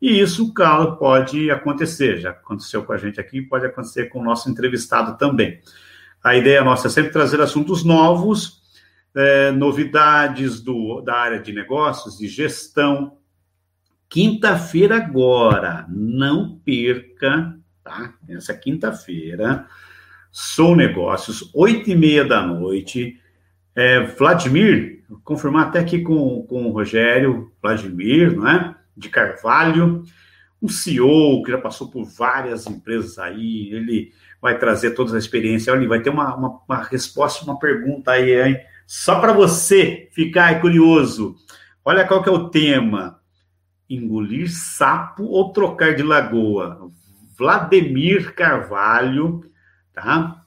e 0.00 0.18
isso, 0.20 0.54
claro, 0.54 0.96
pode 0.96 1.50
acontecer. 1.50 2.18
Já 2.18 2.30
aconteceu 2.30 2.82
com 2.82 2.94
a 2.94 2.96
gente 2.96 3.20
aqui, 3.20 3.42
pode 3.42 3.66
acontecer 3.66 4.06
com 4.06 4.20
o 4.20 4.24
nosso 4.24 4.48
entrevistado 4.48 5.18
também. 5.18 5.60
A 6.24 6.34
ideia 6.34 6.64
nossa 6.64 6.86
é 6.86 6.90
sempre 6.90 7.12
trazer 7.12 7.42
assuntos 7.42 7.84
novos, 7.84 8.62
é, 9.14 9.50
novidades 9.50 10.62
do, 10.62 11.02
da 11.02 11.14
área 11.14 11.38
de 11.38 11.52
negócios, 11.52 12.16
de 12.16 12.26
gestão, 12.26 13.18
quinta-feira 14.08 14.96
agora. 14.96 15.84
Não 15.90 16.58
perca, 16.64 17.54
tá? 17.84 18.14
Nessa 18.26 18.54
quinta-feira, 18.54 19.66
Sou 20.32 20.74
Negócios, 20.74 21.50
oito 21.52 21.90
e 21.90 21.94
meia 21.94 22.24
da 22.24 22.40
noite. 22.40 23.20
É, 23.74 24.00
Vladimir, 24.00 24.99
confirmar 25.24 25.68
até 25.68 25.80
aqui 25.80 26.00
com, 26.00 26.42
com 26.46 26.66
o 26.66 26.72
Rogério 26.72 27.52
Vladimir, 27.62 28.36
não 28.36 28.48
é? 28.48 28.76
De 28.96 29.08
Carvalho, 29.08 30.04
um 30.62 30.68
CEO 30.68 31.42
que 31.42 31.50
já 31.50 31.58
passou 31.58 31.90
por 31.90 32.04
várias 32.04 32.66
empresas 32.66 33.18
aí, 33.18 33.72
ele 33.72 34.12
vai 34.40 34.58
trazer 34.58 34.92
toda 34.92 35.14
a 35.14 35.18
experiência. 35.18 35.72
Olha, 35.72 35.88
vai 35.88 36.02
ter 36.02 36.10
uma, 36.10 36.34
uma, 36.34 36.60
uma 36.68 36.82
resposta, 36.82 37.44
uma 37.44 37.58
pergunta 37.58 38.12
aí, 38.12 38.40
hein? 38.40 38.60
Só 38.86 39.20
para 39.20 39.32
você 39.32 40.08
ficar 40.12 40.60
curioso. 40.60 41.36
Olha 41.84 42.06
qual 42.06 42.22
que 42.22 42.28
é 42.28 42.32
o 42.32 42.48
tema. 42.48 43.20
Engolir 43.88 44.50
sapo 44.50 45.24
ou 45.24 45.52
trocar 45.52 45.94
de 45.94 46.02
lagoa? 46.02 46.90
Vladimir 47.36 48.34
Carvalho, 48.34 49.44
tá? 49.92 50.44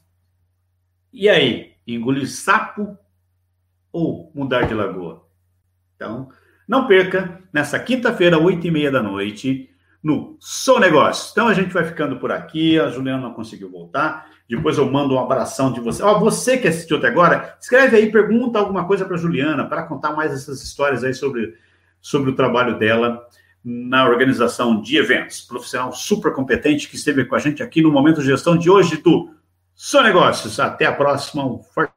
E 1.11 1.27
aí, 1.27 1.73
engolir 1.87 2.29
sapo 2.29 2.97
ou 3.93 4.29
mudar 4.35 4.63
de 4.63 4.73
lagoa? 4.73 5.25
Então, 5.95 6.27
não 6.67 6.87
perca, 6.87 7.39
nessa 7.53 7.79
quinta-feira, 7.79 8.37
oito 8.37 8.67
e 8.67 8.71
meia 8.71 8.91
da 8.91 9.01
noite, 9.01 9.69
no 10.03 10.35
Sou 10.39 10.79
Negócio. 10.79 11.31
Então 11.31 11.47
a 11.47 11.53
gente 11.53 11.73
vai 11.73 11.85
ficando 11.85 12.17
por 12.17 12.31
aqui. 12.31 12.77
A 12.77 12.89
Juliana 12.89 13.23
não 13.23 13.33
conseguiu 13.33 13.71
voltar. 13.71 14.27
Depois 14.49 14.77
eu 14.77 14.91
mando 14.91 15.15
um 15.15 15.19
abração 15.19 15.71
de 15.71 15.79
você. 15.79 16.03
Ó, 16.03 16.19
você 16.19 16.57
que 16.57 16.67
assistiu 16.67 16.97
até 16.97 17.07
agora, 17.07 17.55
escreve 17.59 17.95
aí, 17.95 18.11
pergunta 18.11 18.59
alguma 18.59 18.85
coisa 18.85 19.05
para 19.05 19.15
Juliana 19.15 19.65
para 19.65 19.83
contar 19.83 20.11
mais 20.11 20.33
essas 20.33 20.61
histórias 20.61 21.03
aí 21.03 21.13
sobre, 21.13 21.55
sobre 22.01 22.29
o 22.29 22.35
trabalho 22.35 22.77
dela 22.77 23.25
na 23.63 24.05
organização 24.05 24.81
de 24.81 24.97
eventos. 24.97 25.41
Profissional 25.41 25.93
super 25.93 26.33
competente 26.33 26.89
que 26.89 26.97
esteve 26.97 27.23
com 27.23 27.35
a 27.35 27.39
gente 27.39 27.63
aqui 27.63 27.81
no 27.81 27.91
Momento 27.91 28.19
de 28.19 28.27
Gestão 28.27 28.57
de 28.57 28.69
hoje 28.69 28.97
do 28.97 29.29
Sou 29.73 30.03
Negócios. 30.03 30.59
Até 30.59 30.85
a 30.85 30.93
próxima. 30.93 31.45
Um 31.45 31.63
forte 31.63 31.93